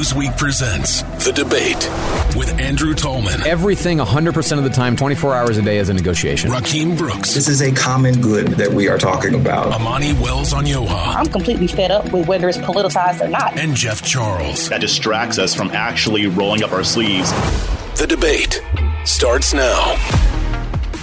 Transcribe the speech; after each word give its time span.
Newsweek 0.00 0.34
presents 0.38 1.02
The 1.26 1.30
Debate 1.30 1.76
with 2.34 2.58
Andrew 2.58 2.94
Tallman, 2.94 3.42
Everything 3.46 3.98
100% 3.98 4.56
of 4.56 4.64
the 4.64 4.70
time, 4.70 4.96
24 4.96 5.34
hours 5.34 5.58
a 5.58 5.62
day 5.62 5.76
is 5.76 5.90
a 5.90 5.92
negotiation. 5.92 6.50
Rakim 6.50 6.96
Brooks, 6.96 7.34
This 7.34 7.48
is 7.48 7.60
a 7.60 7.70
common 7.70 8.18
good 8.22 8.46
that 8.52 8.72
we 8.72 8.88
are 8.88 8.96
talking 8.96 9.34
about. 9.34 9.66
Amani 9.74 10.14
Wells 10.14 10.54
Onyioha, 10.54 11.16
I'm 11.16 11.26
completely 11.26 11.66
fed 11.66 11.90
up 11.90 12.10
with 12.14 12.26
whether 12.26 12.48
it's 12.48 12.56
politicized 12.56 13.20
or 13.20 13.28
not. 13.28 13.58
and 13.58 13.74
Jeff 13.74 14.00
Charles. 14.00 14.70
that 14.70 14.80
distracts 14.80 15.38
us 15.38 15.54
from 15.54 15.68
actually 15.72 16.28
rolling 16.28 16.62
up 16.62 16.72
our 16.72 16.82
sleeves. 16.82 17.30
The 18.00 18.06
Debate 18.08 18.62
starts 19.04 19.52
now. 19.52 19.96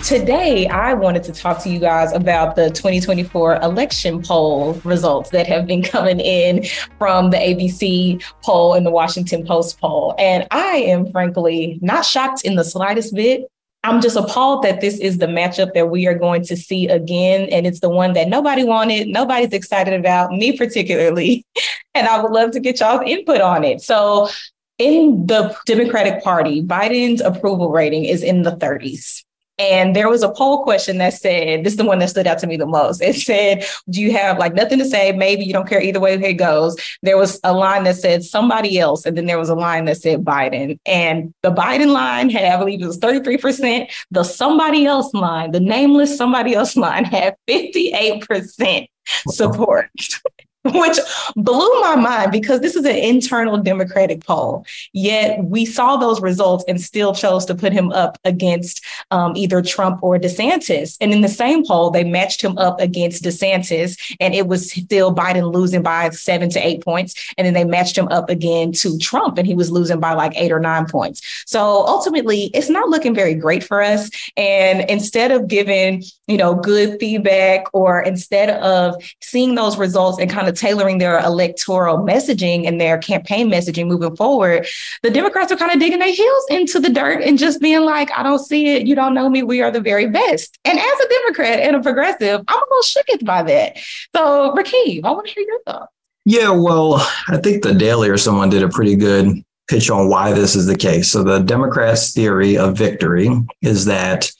Today, 0.07 0.67
I 0.67 0.93
wanted 0.93 1.23
to 1.23 1.33
talk 1.33 1.61
to 1.63 1.69
you 1.69 1.79
guys 1.79 2.13
about 2.13 2.55
the 2.55 2.69
2024 2.69 3.57
election 3.57 4.23
poll 4.23 4.75
results 4.85 5.31
that 5.31 5.47
have 5.47 5.67
been 5.67 5.83
coming 5.83 6.21
in 6.21 6.63
from 6.97 7.29
the 7.29 7.35
ABC 7.35 8.23
poll 8.41 8.73
and 8.73 8.85
the 8.85 8.89
Washington 8.89 9.45
Post 9.45 9.81
poll. 9.81 10.15
And 10.17 10.47
I 10.49 10.77
am 10.77 11.11
frankly 11.11 11.77
not 11.81 12.05
shocked 12.05 12.45
in 12.45 12.55
the 12.55 12.63
slightest 12.63 13.15
bit. 13.15 13.51
I'm 13.83 13.99
just 13.99 14.15
appalled 14.15 14.63
that 14.63 14.79
this 14.79 14.97
is 14.97 15.17
the 15.17 15.25
matchup 15.25 15.73
that 15.73 15.89
we 15.89 16.07
are 16.07 16.17
going 16.17 16.43
to 16.43 16.55
see 16.55 16.87
again. 16.87 17.49
And 17.51 17.67
it's 17.67 17.81
the 17.81 17.89
one 17.89 18.13
that 18.13 18.29
nobody 18.29 18.63
wanted, 18.63 19.09
nobody's 19.09 19.51
excited 19.51 19.93
about, 19.93 20.31
me 20.31 20.55
particularly. 20.57 21.43
And 21.95 22.07
I 22.07 22.21
would 22.21 22.31
love 22.31 22.51
to 22.51 22.59
get 22.59 22.79
y'all's 22.79 23.01
input 23.07 23.41
on 23.41 23.63
it. 23.63 23.81
So, 23.81 24.29
in 24.77 25.25
the 25.25 25.57
Democratic 25.65 26.23
Party, 26.23 26.61
Biden's 26.61 27.21
approval 27.21 27.71
rating 27.71 28.05
is 28.05 28.21
in 28.21 28.43
the 28.43 28.51
30s. 28.51 29.23
And 29.59 29.95
there 29.95 30.09
was 30.09 30.21
a 30.21 30.29
poll 30.29 30.63
question 30.63 30.99
that 30.99 31.13
said, 31.13 31.63
this 31.63 31.73
is 31.73 31.77
the 31.77 31.85
one 31.85 31.99
that 31.99 32.09
stood 32.09 32.27
out 32.27 32.37
to 32.39 32.47
me 32.47 32.57
the 32.57 32.65
most. 32.65 33.01
It 33.01 33.15
said, 33.15 33.65
Do 33.89 34.01
you 34.01 34.11
have 34.11 34.37
like 34.37 34.53
nothing 34.53 34.77
to 34.79 34.85
say? 34.85 35.11
Maybe 35.11 35.45
you 35.45 35.53
don't 35.53 35.67
care 35.67 35.81
either 35.81 35.99
way 35.99 36.13
it 36.13 36.33
goes. 36.33 36.75
There 37.01 37.17
was 37.17 37.39
a 37.43 37.53
line 37.53 37.83
that 37.85 37.95
said 37.95 38.23
somebody 38.23 38.77
else, 38.79 39.05
and 39.05 39.17
then 39.17 39.25
there 39.25 39.39
was 39.39 39.49
a 39.49 39.55
line 39.55 39.85
that 39.85 39.97
said 39.97 40.23
Biden. 40.23 40.79
And 40.85 41.33
the 41.41 41.51
Biden 41.51 41.91
line 41.91 42.29
had, 42.29 42.53
I 42.53 42.57
believe 42.57 42.81
it 42.81 42.87
was 42.87 42.99
33%. 42.99 43.89
The 44.11 44.23
somebody 44.23 44.85
else 44.85 45.13
line, 45.13 45.51
the 45.51 45.59
nameless 45.59 46.17
somebody 46.17 46.53
else 46.53 46.75
line 46.75 47.05
had 47.05 47.35
58% 47.47 48.87
support. 49.27 49.89
Which 50.73 50.97
blew 51.35 51.81
my 51.81 51.95
mind 51.95 52.31
because 52.31 52.61
this 52.61 52.75
is 52.75 52.85
an 52.85 52.95
internal 52.95 53.57
Democratic 53.57 54.25
poll. 54.25 54.65
Yet 54.93 55.43
we 55.43 55.65
saw 55.65 55.97
those 55.97 56.21
results 56.21 56.65
and 56.67 56.79
still 56.81 57.13
chose 57.13 57.45
to 57.45 57.55
put 57.55 57.73
him 57.73 57.91
up 57.91 58.17
against 58.23 58.83
um, 59.11 59.35
either 59.35 59.61
Trump 59.61 60.03
or 60.03 60.17
DeSantis. 60.17 60.97
And 60.99 61.13
in 61.13 61.21
the 61.21 61.27
same 61.29 61.65
poll, 61.65 61.91
they 61.91 62.03
matched 62.03 62.41
him 62.41 62.57
up 62.57 62.79
against 62.79 63.23
DeSantis, 63.23 64.15
and 64.19 64.33
it 64.33 64.47
was 64.47 64.71
still 64.71 65.13
Biden 65.13 65.53
losing 65.53 65.83
by 65.83 66.09
seven 66.09 66.49
to 66.51 66.65
eight 66.65 66.83
points. 66.83 67.33
And 67.37 67.45
then 67.45 67.53
they 67.53 67.65
matched 67.65 67.97
him 67.97 68.07
up 68.09 68.29
again 68.29 68.71
to 68.73 68.97
Trump, 68.97 69.37
and 69.37 69.47
he 69.47 69.55
was 69.55 69.71
losing 69.71 69.99
by 69.99 70.13
like 70.13 70.33
eight 70.35 70.51
or 70.51 70.59
nine 70.59 70.85
points. 70.85 71.21
So 71.45 71.85
ultimately, 71.87 72.51
it's 72.53 72.69
not 72.69 72.89
looking 72.89 73.15
very 73.15 73.35
great 73.35 73.63
for 73.63 73.81
us. 73.81 74.09
And 74.35 74.89
instead 74.89 75.31
of 75.31 75.47
giving, 75.47 76.03
you 76.27 76.37
know, 76.37 76.55
good 76.55 76.99
feedback 76.99 77.65
or 77.73 78.01
instead 78.01 78.49
of 78.49 78.95
seeing 79.21 79.55
those 79.55 79.77
results 79.77 80.19
and 80.19 80.29
kind 80.29 80.47
of 80.47 80.56
tailoring 80.57 80.97
their 80.97 81.19
electoral 81.19 81.99
messaging 81.99 82.67
and 82.67 82.79
their 82.81 82.97
campaign 82.97 83.49
messaging 83.49 83.87
moving 83.87 84.15
forward, 84.15 84.67
the 85.03 85.09
Democrats 85.09 85.51
are 85.51 85.57
kind 85.57 85.71
of 85.71 85.79
digging 85.79 85.99
their 85.99 86.13
heels 86.13 86.45
into 86.49 86.79
the 86.79 86.89
dirt 86.89 87.23
and 87.23 87.37
just 87.37 87.61
being 87.61 87.81
like, 87.81 88.09
I 88.17 88.23
don't 88.23 88.39
see 88.39 88.75
it. 88.75 88.87
You 88.87 88.95
don't 88.95 89.13
know 89.13 89.29
me. 89.29 89.43
We 89.43 89.61
are 89.61 89.71
the 89.71 89.81
very 89.81 90.07
best. 90.07 90.57
And 90.65 90.77
as 90.77 90.99
a 90.99 91.09
Democrat 91.09 91.59
and 91.59 91.75
a 91.75 91.81
progressive, 91.81 92.41
I'm 92.47 92.59
a 92.59 92.65
little 92.69 92.83
shooketh 92.83 93.25
by 93.25 93.43
that. 93.43 93.77
So, 94.15 94.53
Rakim, 94.55 95.01
I 95.03 95.11
want 95.11 95.27
to 95.27 95.33
hear 95.33 95.43
your 95.43 95.61
thoughts. 95.63 95.91
Yeah, 96.25 96.49
well, 96.49 96.95
I 97.29 97.37
think 97.37 97.63
the 97.63 97.73
Daily 97.73 98.09
or 98.09 98.17
someone 98.17 98.49
did 98.49 98.61
a 98.61 98.67
pretty 98.67 98.97
good 98.97 99.43
pitch 99.69 99.89
on 99.89 100.09
why 100.09 100.33
this 100.33 100.55
is 100.55 100.65
the 100.65 100.75
case. 100.75 101.11
So 101.11 101.23
the 101.23 101.39
Democrats' 101.39 102.13
theory 102.13 102.57
of 102.57 102.77
victory 102.77 103.29
is 103.61 103.85
that 103.85 104.31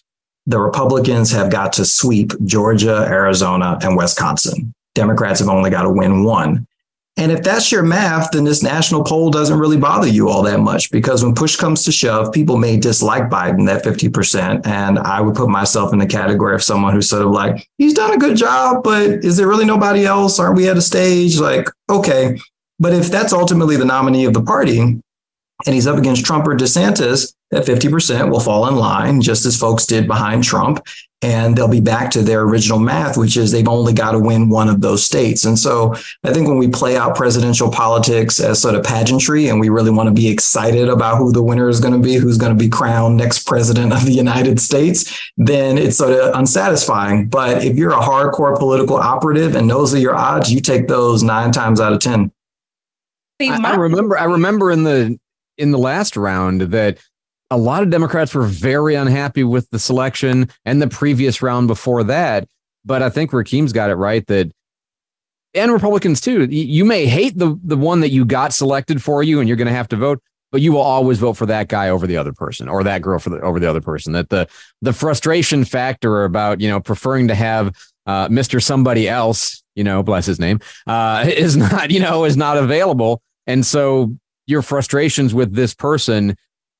the 0.45 0.59
Republicans 0.59 1.31
have 1.31 1.51
got 1.51 1.73
to 1.73 1.85
sweep 1.85 2.31
Georgia, 2.45 3.05
Arizona, 3.07 3.77
and 3.81 3.97
Wisconsin. 3.97 4.73
Democrats 4.97 5.39
have 5.39 5.49
only 5.49 5.69
got 5.69 5.83
to 5.83 5.89
win 5.89 6.23
one. 6.23 6.67
And 7.19 7.31
if 7.31 7.41
that's 7.41 7.71
your 7.71 7.81
math, 7.81 8.29
then 8.31 8.43
this 8.43 8.61
national 8.61 9.03
poll 9.03 9.31
doesn't 9.31 9.57
really 9.57 9.77
bother 9.77 10.07
you 10.07 10.29
all 10.29 10.43
that 10.43 10.59
much 10.59 10.91
because 10.91 11.23
when 11.23 11.33
push 11.33 11.55
comes 11.55 11.83
to 11.85 11.91
shove, 11.91 12.31
people 12.31 12.57
may 12.57 12.77
dislike 12.77 13.23
Biden, 13.23 13.65
that 13.65 13.83
50%. 13.83 14.67
And 14.67 14.99
I 14.99 15.19
would 15.19 15.33
put 15.33 15.49
myself 15.49 15.93
in 15.93 15.99
the 15.99 16.05
category 16.05 16.53
of 16.53 16.61
someone 16.61 16.93
who's 16.93 17.09
sort 17.09 17.23
of 17.23 17.31
like, 17.31 17.67
he's 17.79 17.95
done 17.95 18.13
a 18.13 18.19
good 18.19 18.37
job, 18.37 18.83
but 18.83 19.25
is 19.25 19.35
there 19.35 19.47
really 19.47 19.65
nobody 19.65 20.05
else? 20.05 20.39
Aren't 20.39 20.57
we 20.57 20.69
at 20.69 20.77
a 20.77 20.81
stage? 20.81 21.39
Like, 21.39 21.67
okay. 21.89 22.37
But 22.79 22.93
if 22.93 23.09
that's 23.09 23.33
ultimately 23.33 23.77
the 23.77 23.85
nominee 23.85 24.25
of 24.25 24.33
the 24.33 24.43
party 24.43 24.79
and 24.79 25.03
he's 25.65 25.87
up 25.87 25.97
against 25.97 26.23
Trump 26.23 26.45
or 26.47 26.55
DeSantis, 26.55 27.33
that 27.51 27.65
50% 27.65 28.29
will 28.29 28.39
fall 28.39 28.67
in 28.67 28.75
line, 28.75 29.21
just 29.21 29.45
as 29.45 29.57
folks 29.57 29.85
did 29.85 30.07
behind 30.07 30.43
Trump. 30.43 30.85
And 31.23 31.57
they'll 31.57 31.67
be 31.67 31.81
back 31.81 32.11
to 32.11 32.21
their 32.21 32.41
original 32.41 32.77
math, 32.77 33.17
which 33.17 33.37
is 33.37 33.51
they've 33.51 33.67
only 33.67 33.91
got 33.91 34.11
to 34.11 34.19
win 34.19 34.49
one 34.49 34.69
of 34.69 34.81
those 34.81 35.03
states. 35.03 35.45
And 35.45 35.57
so 35.57 35.95
I 36.23 36.31
think 36.31 36.47
when 36.47 36.59
we 36.59 36.67
play 36.67 36.95
out 36.95 37.15
presidential 37.15 37.71
politics 37.71 38.39
as 38.39 38.61
sort 38.61 38.75
of 38.75 38.83
pageantry 38.83 39.47
and 39.47 39.59
we 39.59 39.69
really 39.69 39.89
want 39.89 40.09
to 40.09 40.13
be 40.13 40.27
excited 40.27 40.89
about 40.89 41.17
who 41.17 41.31
the 41.31 41.41
winner 41.41 41.69
is 41.69 41.79
going 41.79 41.93
to 41.93 41.99
be, 41.99 42.15
who's 42.15 42.37
going 42.37 42.55
to 42.55 42.63
be 42.63 42.69
crowned 42.69 43.17
next 43.17 43.47
president 43.47 43.93
of 43.93 44.05
the 44.05 44.11
United 44.11 44.59
States, 44.59 45.31
then 45.37 45.79
it's 45.79 45.97
sort 45.97 46.11
of 46.11 46.35
unsatisfying. 46.35 47.27
But 47.29 47.65
if 47.65 47.77
you're 47.77 47.93
a 47.93 47.95
hardcore 47.95 48.55
political 48.55 48.97
operative 48.97 49.55
and 49.55 49.67
those 49.67 49.95
are 49.95 49.99
your 49.99 50.15
odds, 50.15 50.53
you 50.53 50.61
take 50.61 50.87
those 50.87 51.23
nine 51.23 51.51
times 51.51 51.81
out 51.81 51.93
of 51.93 51.99
10. 51.99 52.31
I, 53.41 53.71
I 53.71 53.75
remember 53.75 54.17
I 54.17 54.25
remember 54.25 54.71
in 54.71 54.83
the 54.83 55.19
in 55.57 55.71
the 55.71 55.77
last 55.77 56.15
round 56.15 56.61
that 56.61 56.99
a 57.49 57.57
lot 57.57 57.83
of 57.83 57.89
Democrats 57.89 58.33
were 58.33 58.43
very 58.43 58.95
unhappy 58.95 59.43
with 59.43 59.69
the 59.69 59.79
selection 59.79 60.49
and 60.65 60.81
the 60.81 60.87
previous 60.87 61.41
round 61.41 61.67
before 61.67 62.03
that. 62.05 62.47
But 62.83 63.01
I 63.01 63.09
think 63.09 63.31
Rakim's 63.31 63.73
got 63.73 63.89
it 63.89 63.95
right 63.95 64.25
that 64.27 64.51
and 65.53 65.71
Republicans 65.71 66.21
too. 66.21 66.45
You 66.45 66.85
may 66.85 67.05
hate 67.05 67.37
the 67.37 67.59
the 67.63 67.77
one 67.77 68.01
that 68.01 68.09
you 68.09 68.25
got 68.25 68.53
selected 68.53 69.01
for 69.01 69.23
you 69.23 69.39
and 69.39 69.47
you're 69.47 69.57
going 69.57 69.67
to 69.67 69.73
have 69.73 69.87
to 69.89 69.95
vote, 69.95 70.21
but 70.51 70.61
you 70.61 70.71
will 70.71 70.81
always 70.81 71.19
vote 71.19 71.33
for 71.33 71.45
that 71.45 71.67
guy 71.67 71.89
over 71.89 72.05
the 72.05 72.17
other 72.17 72.33
person 72.33 72.69
or 72.69 72.83
that 72.83 73.01
girl 73.01 73.19
for 73.19 73.29
the 73.29 73.41
over 73.41 73.59
the 73.59 73.69
other 73.69 73.81
person. 73.81 74.13
That 74.13 74.29
the 74.29 74.47
the 74.81 74.93
frustration 74.93 75.65
factor 75.65 76.23
about, 76.23 76.61
you 76.61 76.69
know, 76.69 76.79
preferring 76.79 77.27
to 77.29 77.35
have 77.35 77.75
uh, 78.05 78.27
Mr. 78.29 78.61
somebody 78.61 79.09
else, 79.09 79.63
you 79.75 79.83
know, 79.83 80.03
bless 80.03 80.25
his 80.25 80.39
name, 80.39 80.59
uh, 80.85 81.25
is 81.27 81.57
not, 81.57 81.91
you 81.91 81.99
know, 81.99 82.23
is 82.23 82.37
not 82.37 82.57
available. 82.57 83.21
And 83.47 83.65
so 83.65 84.15
your 84.45 84.61
frustrations 84.61 85.33
with 85.33 85.53
this 85.53 85.73
person 85.73 86.35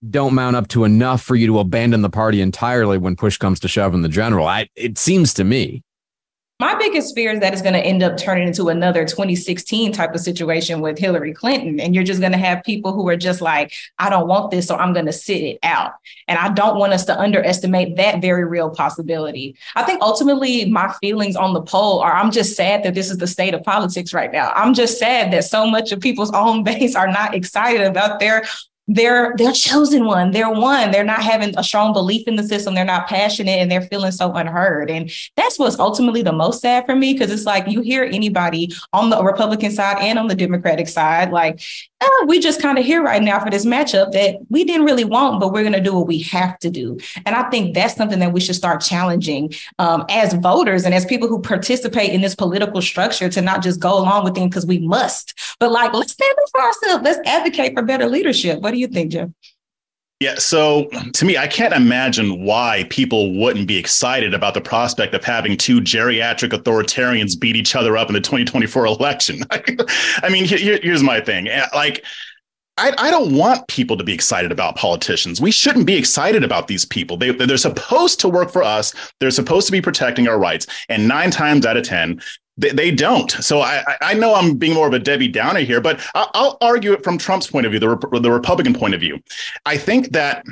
don't 0.08 0.34
mount 0.34 0.56
up 0.56 0.68
to 0.70 0.84
enough 0.84 1.22
for 1.22 1.36
you 1.36 1.48
to 1.48 1.60
abandon 1.60 2.02
the 2.02 2.10
party 2.10 2.42
entirely 2.42 2.98
when 2.98 3.16
push 3.16 3.38
comes 3.38 3.60
to 3.62 3.68
shove 3.68 3.94
in 3.94 4.02
the 4.02 4.10
general. 4.10 4.48
I, 4.48 4.70
it 4.76 4.98
seems 4.98 5.34
to 5.36 5.44
me. 5.44 5.84
My 6.60 6.74
biggest 6.74 7.14
fear 7.14 7.32
is 7.32 7.40
that 7.42 7.54
it's 7.54 7.62
going 7.62 7.76
to 7.76 7.80
end 7.80 8.02
up 8.02 8.18
turning 8.18 8.48
into 8.48 8.70
another 8.70 9.06
2016 9.06 9.92
type 9.92 10.16
of 10.16 10.22
situation 10.22 10.82
with 10.82 10.98
Hillary 10.98 11.32
Clinton. 11.32 11.80
And 11.80 11.94
you're 11.94 12.04
just 12.04 12.20
going 12.20 12.32
to 12.32 12.38
have 12.40 12.64
people 12.64 12.94
who 12.94 13.08
are 13.10 13.16
just 13.16 13.42
like, 13.42 13.72
I 14.00 14.10
don't 14.10 14.28
want 14.28 14.50
this, 14.50 14.66
so 14.66 14.76
I'm 14.76 14.92
going 14.92 15.06
to 15.06 15.14
sit 15.14 15.44
it 15.44 15.60
out. 15.62 15.92
And 16.28 16.40
I 16.40 16.50
don't 16.50 16.80
want 16.80 16.94
us 16.94 17.06
to 17.06 17.20
underestimate 17.20 17.98
that 17.98 18.24
very 18.24 18.44
real 18.44 18.72
possibility. 18.72 19.56
I 19.76 19.84
think 19.84 20.02
ultimately 20.02 20.66
my 20.66 20.92
feelings 21.00 21.36
on 21.36 21.54
the 21.54 21.62
poll 21.62 22.00
are 22.00 22.14
I'm 22.14 22.32
just 22.32 22.56
sad 22.56 22.82
that 22.84 22.96
this 22.96 23.12
is 23.12 23.20
the 23.20 23.28
state 23.28 23.54
of 23.54 23.62
politics 23.62 24.12
right 24.12 24.32
now. 24.32 24.52
I'm 24.56 24.74
just 24.74 24.98
sad 24.98 25.32
that 25.34 25.44
so 25.44 25.68
much 25.68 25.92
of 25.92 26.00
people's 26.00 26.32
own 26.32 26.64
base 26.64 26.96
are 26.96 27.08
not 27.08 27.36
excited 27.36 27.82
about 27.82 28.20
their 28.20 28.44
they're 28.88 29.34
they're 29.38 29.52
chosen 29.52 30.06
one. 30.06 30.32
They're 30.32 30.50
one. 30.50 30.92
They're 30.92 31.04
not 31.04 31.22
having 31.22 31.54
a 31.58 31.64
strong 31.64 31.94
belief 31.94 32.28
in 32.28 32.36
the 32.36 32.44
system. 32.44 32.74
They're 32.74 32.86
not 32.86 33.08
passionate 33.08 33.60
and 33.60 33.70
they're 33.70 33.82
feeling 33.82 34.12
so 34.12 34.34
unheard. 34.34 34.90
And 34.90 35.12
that's 35.36 35.60
what's 35.60 35.80
ultimately 35.80 36.22
the 36.22 36.32
most 36.32 36.62
sad 36.62 36.86
for 36.86 36.96
me 36.96 37.14
because 37.14 37.32
it's 37.32 37.46
like 37.46 37.68
you 37.68 37.82
hear 37.82 38.04
anybody 38.04 38.72
on 38.94 39.10
the 39.10 39.22
republican 39.24 39.72
side 39.72 39.98
and 40.00 40.18
on 40.18 40.28
the 40.28 40.36
democratic 40.36 40.88
side 40.88 41.32
like 41.32 41.60
oh, 42.00 42.26
we 42.28 42.40
just 42.40 42.62
kind 42.62 42.78
of 42.78 42.86
here 42.86 43.02
right 43.02 43.24
now 43.24 43.44
for 43.44 43.50
this 43.50 43.66
matchup 43.66 44.12
that 44.12 44.38
we 44.50 44.64
didn't 44.64 44.86
really 44.86 45.04
want 45.04 45.40
but 45.40 45.52
we're 45.52 45.64
going 45.64 45.74
to 45.74 45.82
do 45.82 45.96
what 45.96 46.08
we 46.08 46.22
have 46.22 46.58
to 46.60 46.70
do. 46.70 46.98
And 47.26 47.36
i 47.36 47.50
think 47.50 47.74
that's 47.74 47.96
something 47.96 48.20
that 48.20 48.34
we 48.34 48.40
should 48.40 48.56
start 48.56 48.82
challenging 48.82 49.54
um, 49.80 50.06
as 50.10 50.34
voters 50.34 50.86
and 50.86 50.94
as 50.94 51.06
people 51.06 51.28
who 51.28 51.42
participate 51.42 52.12
in 52.12 52.22
this 52.22 52.36
political 52.36 52.82
structure 52.82 53.30
to 53.30 53.42
not 53.42 53.64
just 53.64 53.80
go 53.80 53.98
along 53.98 54.24
with 54.24 54.36
things 54.36 54.50
because 54.50 54.66
we 54.66 54.80
must 54.80 55.34
but 55.60 55.72
like 55.72 55.94
let's 55.94 56.14
stand 56.14 56.36
up 56.42 56.50
for 56.52 56.62
ourselves. 56.62 57.04
Let's 57.04 57.28
advocate 57.28 57.74
for 57.74 57.82
better 57.82 58.08
leadership. 58.08 58.60
What 58.62 58.77
do 58.78 58.82
you 58.82 58.88
think 58.88 59.12
jeff 59.12 59.30
Yeah. 60.20 60.40
So 60.40 60.90
to 61.14 61.26
me, 61.26 61.38
I 61.38 61.46
can't 61.46 61.76
imagine 61.76 62.44
why 62.44 62.88
people 62.90 63.38
wouldn't 63.40 63.68
be 63.68 63.78
excited 63.78 64.34
about 64.34 64.56
the 64.56 64.62
prospect 64.62 65.14
of 65.14 65.24
having 65.24 65.56
two 65.58 65.80
geriatric 65.80 66.54
authoritarians 66.58 67.40
beat 67.40 67.56
each 67.56 67.76
other 67.76 67.96
up 67.96 68.08
in 68.10 68.16
the 68.16 68.22
2024 68.22 68.86
election. 68.88 69.44
I 69.52 70.30
mean, 70.30 70.46
here, 70.46 70.80
here's 70.82 71.04
my 71.04 71.22
thing. 71.22 71.48
Eh, 71.48 71.68
like, 71.76 72.04
I, 72.78 72.94
I 72.98 73.12
don't 73.12 73.36
want 73.36 73.68
people 73.68 73.98
to 73.98 74.04
be 74.04 74.14
excited 74.14 74.52
about 74.52 74.76
politicians. 74.76 75.42
We 75.42 75.52
shouldn't 75.52 75.86
be 75.86 75.96
excited 75.96 76.44
about 76.44 76.68
these 76.68 76.86
people. 76.86 77.18
They, 77.18 77.32
they're 77.32 77.58
supposed 77.58 78.20
to 78.22 78.30
work 78.30 78.52
for 78.52 78.64
us. 78.64 78.94
They're 79.20 79.32
supposed 79.32 79.68
to 79.68 79.72
be 79.72 79.82
protecting 79.82 80.28
our 80.28 80.40
rights. 80.40 80.68
And 80.90 81.08
nine 81.08 81.32
times 81.32 81.66
out 81.66 81.78
of 81.78 81.84
10, 81.84 82.22
They, 82.58 82.70
they 82.70 82.92
don't. 82.92 83.30
So 83.32 83.62
I, 83.62 83.98
I 84.02 84.14
know 84.14 84.34
I'm 84.34 84.56
being 84.56 84.74
more 84.74 84.88
of 84.88 84.94
a 84.94 85.00
Debbie 85.00 85.28
Downer 85.28 85.60
here, 85.60 85.82
but 85.82 86.02
I'll, 86.16 86.58
argue 86.62 86.92
it 86.94 87.04
from 87.04 87.18
Trump's 87.18 87.48
point 87.48 87.66
of 87.66 87.72
view, 87.72 87.80
the, 87.80 88.20
the 88.20 88.32
Republican 88.32 88.74
point 88.74 88.94
of 88.96 89.00
view. 89.00 89.20
I 89.66 89.78
think 89.78 90.12
that 90.14 90.44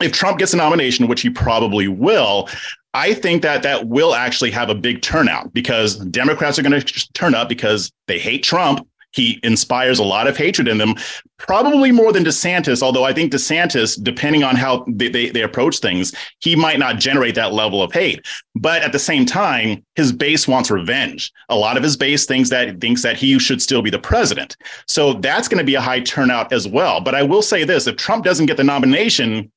if 0.00 0.12
Trump 0.12 0.38
gets 0.38 0.54
a 0.54 0.56
nomination, 0.56 1.08
which 1.08 1.20
he 1.20 1.30
probably 1.30 1.88
will, 1.88 2.48
I 2.94 3.14
think 3.14 3.42
that 3.42 3.62
that 3.62 3.88
will 3.88 4.14
actually 4.14 4.50
have 4.50 4.68
a 4.68 4.74
big 4.74 5.02
turnout 5.02 5.52
because 5.54 5.96
Democrats 6.06 6.58
are 6.58 6.62
going 6.62 6.80
to 6.80 7.12
turn 7.12 7.34
up 7.34 7.48
because 7.48 7.92
they 8.06 8.18
hate 8.18 8.42
Trump 8.42 8.86
he 9.12 9.38
inspires 9.42 9.98
a 9.98 10.04
lot 10.04 10.26
of 10.26 10.36
hatred 10.36 10.68
in 10.68 10.78
them, 10.78 10.94
probably 11.38 11.92
more 11.92 12.12
than 12.12 12.24
DeSantis. 12.24 12.82
Although 12.82 13.04
I 13.04 13.12
think 13.12 13.32
DeSantis, 13.32 14.02
depending 14.02 14.42
on 14.42 14.56
how 14.56 14.84
they, 14.88 15.08
they, 15.08 15.30
they, 15.30 15.42
approach 15.42 15.78
things, 15.78 16.12
he 16.40 16.56
might 16.56 16.78
not 16.78 16.98
generate 16.98 17.34
that 17.34 17.52
level 17.52 17.82
of 17.82 17.92
hate. 17.92 18.26
But 18.54 18.82
at 18.82 18.92
the 18.92 18.98
same 18.98 19.26
time, 19.26 19.84
his 19.96 20.12
base 20.12 20.48
wants 20.48 20.70
revenge. 20.70 21.32
A 21.48 21.56
lot 21.56 21.76
of 21.76 21.82
his 21.82 21.96
base 21.96 22.26
thinks 22.26 22.50
that 22.50 22.80
thinks 22.80 23.02
that 23.02 23.16
he 23.16 23.38
should 23.38 23.62
still 23.62 23.82
be 23.82 23.90
the 23.90 23.98
president. 23.98 24.56
So 24.86 25.14
that's 25.14 25.48
going 25.48 25.58
to 25.58 25.64
be 25.64 25.74
a 25.74 25.80
high 25.80 26.00
turnout 26.00 26.52
as 26.52 26.66
well. 26.66 27.00
But 27.00 27.14
I 27.14 27.22
will 27.22 27.42
say 27.42 27.64
this: 27.64 27.86
if 27.86 27.96
Trump 27.96 28.24
doesn't 28.24 28.46
get 28.46 28.56
the 28.56 28.64
nomination, 28.64 29.50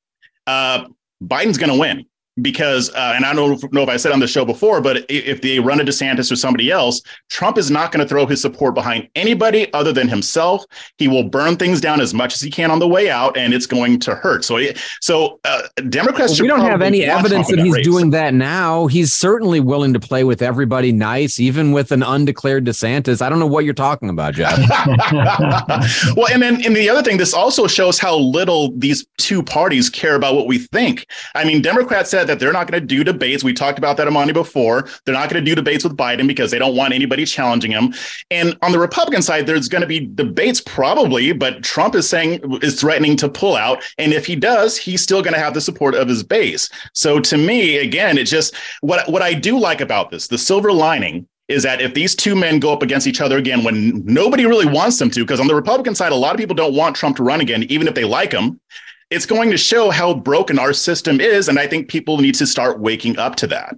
uh, 0.46 0.86
Biden's 1.22 1.58
going 1.58 1.72
to 1.72 1.78
win 1.78 2.06
because, 2.42 2.90
uh, 2.90 3.12
and 3.14 3.24
I 3.24 3.32
don't 3.32 3.72
know 3.72 3.82
if 3.82 3.88
I 3.88 3.96
said 3.96 4.12
on 4.12 4.20
the 4.20 4.26
show 4.26 4.44
before, 4.44 4.80
but 4.80 5.06
if 5.08 5.40
they 5.40 5.58
run 5.58 5.80
a 5.80 5.84
DeSantis 5.84 6.30
or 6.30 6.36
somebody 6.36 6.70
else, 6.70 7.00
Trump 7.30 7.56
is 7.56 7.70
not 7.70 7.92
going 7.92 8.04
to 8.04 8.08
throw 8.08 8.26
his 8.26 8.40
support 8.40 8.74
behind 8.74 9.08
anybody 9.14 9.72
other 9.72 9.92
than 9.92 10.08
himself. 10.08 10.64
He 10.98 11.08
will 11.08 11.24
burn 11.24 11.56
things 11.56 11.80
down 11.80 12.00
as 12.00 12.12
much 12.12 12.34
as 12.34 12.40
he 12.40 12.50
can 12.50 12.70
on 12.70 12.78
the 12.78 12.88
way 12.88 13.08
out, 13.08 13.36
and 13.36 13.54
it's 13.54 13.66
going 13.66 13.98
to 14.00 14.14
hurt. 14.14 14.44
So, 14.44 14.60
so 15.00 15.40
uh, 15.44 15.62
Democrats. 15.88 16.32
Well, 16.32 16.42
we 16.42 16.48
don't 16.48 16.60
have 16.60 16.82
any 16.82 17.04
evidence 17.04 17.48
that 17.48 17.58
he's 17.58 17.74
that 17.74 17.84
doing 17.84 18.10
that 18.10 18.34
now. 18.34 18.86
He's 18.86 19.14
certainly 19.14 19.60
willing 19.60 19.94
to 19.94 20.00
play 20.00 20.24
with 20.24 20.42
everybody 20.42 20.92
nice, 20.92 21.40
even 21.40 21.72
with 21.72 21.90
an 21.90 22.02
undeclared 22.02 22.66
DeSantis. 22.66 23.22
I 23.22 23.30
don't 23.30 23.38
know 23.38 23.46
what 23.46 23.64
you're 23.64 23.74
talking 23.74 24.10
about, 24.10 24.34
Jeff. 24.34 24.56
well, 26.16 26.28
and 26.30 26.42
then 26.42 26.64
and 26.66 26.76
the 26.76 26.88
other 26.90 27.02
thing, 27.02 27.16
this 27.16 27.32
also 27.32 27.66
shows 27.66 27.98
how 27.98 28.16
little 28.16 28.72
these 28.76 29.06
two 29.16 29.42
parties 29.42 29.88
care 29.88 30.16
about 30.16 30.34
what 30.34 30.46
we 30.46 30.58
think. 30.58 31.06
I 31.34 31.44
mean, 31.44 31.62
Democrats 31.62 32.10
said 32.10 32.25
that 32.26 32.38
they're 32.38 32.52
not 32.52 32.70
going 32.70 32.80
to 32.80 32.86
do 32.86 33.04
debates. 33.04 33.44
We 33.44 33.52
talked 33.52 33.78
about 33.78 33.96
that, 33.96 34.06
Amani, 34.06 34.32
before. 34.32 34.88
They're 35.04 35.14
not 35.14 35.30
going 35.30 35.42
to 35.42 35.48
do 35.48 35.54
debates 35.54 35.84
with 35.84 35.96
Biden 35.96 36.26
because 36.26 36.50
they 36.50 36.58
don't 36.58 36.76
want 36.76 36.94
anybody 36.94 37.24
challenging 37.24 37.70
him. 37.70 37.94
And 38.30 38.56
on 38.62 38.72
the 38.72 38.78
Republican 38.78 39.22
side, 39.22 39.46
there's 39.46 39.68
going 39.68 39.82
to 39.82 39.86
be 39.86 40.06
debates 40.06 40.60
probably, 40.60 41.32
but 41.32 41.62
Trump 41.62 41.94
is 41.94 42.08
saying, 42.08 42.40
is 42.62 42.80
threatening 42.80 43.16
to 43.16 43.28
pull 43.28 43.56
out. 43.56 43.82
And 43.98 44.12
if 44.12 44.26
he 44.26 44.36
does, 44.36 44.76
he's 44.76 45.02
still 45.02 45.22
going 45.22 45.34
to 45.34 45.40
have 45.40 45.54
the 45.54 45.60
support 45.60 45.94
of 45.94 46.08
his 46.08 46.22
base. 46.22 46.68
So 46.92 47.20
to 47.20 47.36
me, 47.36 47.78
again, 47.78 48.18
it's 48.18 48.30
just 48.30 48.54
what, 48.80 49.08
what 49.10 49.22
I 49.22 49.34
do 49.34 49.58
like 49.58 49.80
about 49.80 50.10
this, 50.10 50.28
the 50.28 50.38
silver 50.38 50.72
lining 50.72 51.26
is 51.48 51.62
that 51.62 51.80
if 51.80 51.94
these 51.94 52.16
two 52.16 52.34
men 52.34 52.58
go 52.58 52.72
up 52.72 52.82
against 52.82 53.06
each 53.06 53.20
other 53.20 53.38
again 53.38 53.62
when 53.62 54.04
nobody 54.04 54.46
really 54.46 54.66
wants 54.66 54.98
them 54.98 55.10
to, 55.10 55.20
because 55.20 55.38
on 55.38 55.46
the 55.46 55.54
Republican 55.54 55.94
side, 55.94 56.10
a 56.10 56.16
lot 56.16 56.34
of 56.34 56.38
people 56.38 56.56
don't 56.56 56.74
want 56.74 56.96
Trump 56.96 57.16
to 57.16 57.22
run 57.22 57.40
again, 57.40 57.62
even 57.64 57.86
if 57.86 57.94
they 57.94 58.04
like 58.04 58.32
him 58.32 58.60
it's 59.10 59.26
going 59.26 59.50
to 59.50 59.56
show 59.56 59.90
how 59.90 60.14
broken 60.14 60.58
our 60.58 60.72
system 60.72 61.20
is. 61.20 61.48
And 61.48 61.58
I 61.58 61.66
think 61.66 61.88
people 61.88 62.18
need 62.18 62.34
to 62.36 62.46
start 62.46 62.80
waking 62.80 63.18
up 63.18 63.36
to 63.36 63.46
that. 63.48 63.76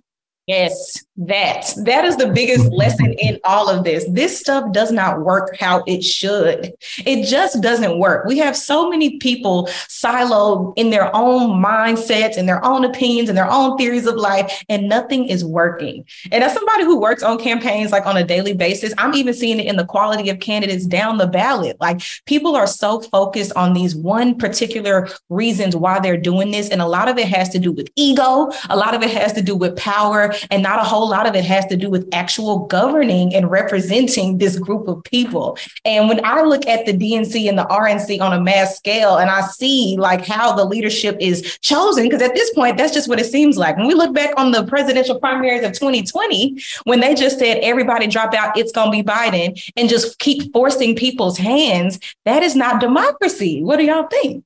Yes, 0.48 1.04
that 1.18 1.74
that 1.84 2.06
is 2.06 2.16
the 2.16 2.28
biggest 2.28 2.72
lesson 2.72 3.12
in 3.18 3.38
all 3.44 3.68
of 3.68 3.84
this. 3.84 4.06
This 4.08 4.40
stuff 4.40 4.72
does 4.72 4.90
not 4.90 5.20
work 5.20 5.54
how 5.58 5.84
it 5.86 6.02
should. 6.02 6.72
It 7.04 7.26
just 7.26 7.60
doesn't 7.60 7.98
work. 7.98 8.24
We 8.24 8.38
have 8.38 8.56
so 8.56 8.88
many 8.88 9.18
people 9.18 9.66
siloed 9.88 10.72
in 10.76 10.88
their 10.88 11.14
own 11.14 11.62
mindsets 11.62 12.38
and 12.38 12.48
their 12.48 12.64
own 12.64 12.86
opinions 12.86 13.28
and 13.28 13.36
their 13.36 13.50
own 13.50 13.76
theories 13.76 14.06
of 14.06 14.14
life, 14.14 14.64
and 14.70 14.88
nothing 14.88 15.26
is 15.26 15.44
working. 15.44 16.06
And 16.32 16.42
as 16.42 16.54
somebody 16.54 16.84
who 16.84 16.98
works 16.98 17.22
on 17.22 17.38
campaigns 17.38 17.92
like 17.92 18.06
on 18.06 18.16
a 18.16 18.24
daily 18.24 18.54
basis, 18.54 18.94
I'm 18.96 19.12
even 19.14 19.34
seeing 19.34 19.60
it 19.60 19.66
in 19.66 19.76
the 19.76 19.84
quality 19.84 20.30
of 20.30 20.40
candidates 20.40 20.86
down 20.86 21.18
the 21.18 21.26
ballot. 21.26 21.76
Like 21.78 22.00
people 22.24 22.56
are 22.56 22.66
so 22.66 23.02
focused 23.02 23.52
on 23.54 23.74
these 23.74 23.94
one 23.94 24.38
particular 24.38 25.08
reasons 25.28 25.76
why 25.76 26.00
they're 26.00 26.16
doing 26.16 26.52
this, 26.52 26.70
and 26.70 26.80
a 26.80 26.88
lot 26.88 27.10
of 27.10 27.18
it 27.18 27.28
has 27.28 27.50
to 27.50 27.58
do 27.58 27.70
with 27.70 27.90
ego. 27.96 28.50
A 28.70 28.76
lot 28.78 28.94
of 28.94 29.02
it 29.02 29.10
has 29.10 29.34
to 29.34 29.42
do 29.42 29.54
with 29.54 29.76
power 29.76 30.32
and 30.50 30.62
not 30.62 30.80
a 30.80 30.84
whole 30.84 31.08
lot 31.08 31.26
of 31.26 31.34
it 31.34 31.44
has 31.44 31.66
to 31.66 31.76
do 31.76 31.90
with 31.90 32.08
actual 32.12 32.66
governing 32.66 33.34
and 33.34 33.50
representing 33.50 34.38
this 34.38 34.58
group 34.58 34.88
of 34.88 35.02
people. 35.04 35.58
And 35.84 36.08
when 36.08 36.24
I 36.24 36.42
look 36.42 36.66
at 36.66 36.86
the 36.86 36.92
DNC 36.92 37.48
and 37.48 37.58
the 37.58 37.64
RNC 37.64 38.20
on 38.20 38.32
a 38.32 38.40
mass 38.40 38.76
scale 38.76 39.16
and 39.16 39.30
I 39.30 39.42
see 39.42 39.96
like 39.98 40.24
how 40.26 40.54
the 40.54 40.64
leadership 40.64 41.16
is 41.20 41.58
chosen, 41.62 42.04
because 42.04 42.22
at 42.22 42.34
this 42.34 42.52
point, 42.54 42.76
that's 42.76 42.94
just 42.94 43.08
what 43.08 43.20
it 43.20 43.26
seems 43.26 43.56
like. 43.56 43.76
When 43.76 43.86
we 43.86 43.94
look 43.94 44.14
back 44.14 44.32
on 44.36 44.52
the 44.52 44.64
presidential 44.64 45.18
primaries 45.18 45.64
of 45.64 45.72
2020, 45.72 46.60
when 46.84 47.00
they 47.00 47.14
just 47.14 47.38
said 47.38 47.58
everybody 47.62 48.06
drop 48.06 48.34
out, 48.34 48.56
it's 48.56 48.72
going 48.72 48.90
to 48.90 48.96
be 48.96 49.02
Biden, 49.02 49.60
and 49.76 49.88
just 49.88 50.18
keep 50.18 50.52
forcing 50.52 50.94
people's 50.96 51.38
hands, 51.38 51.98
that 52.24 52.42
is 52.42 52.54
not 52.54 52.80
democracy. 52.80 53.62
What 53.62 53.78
do 53.78 53.84
y'all 53.84 54.08
think? 54.08 54.44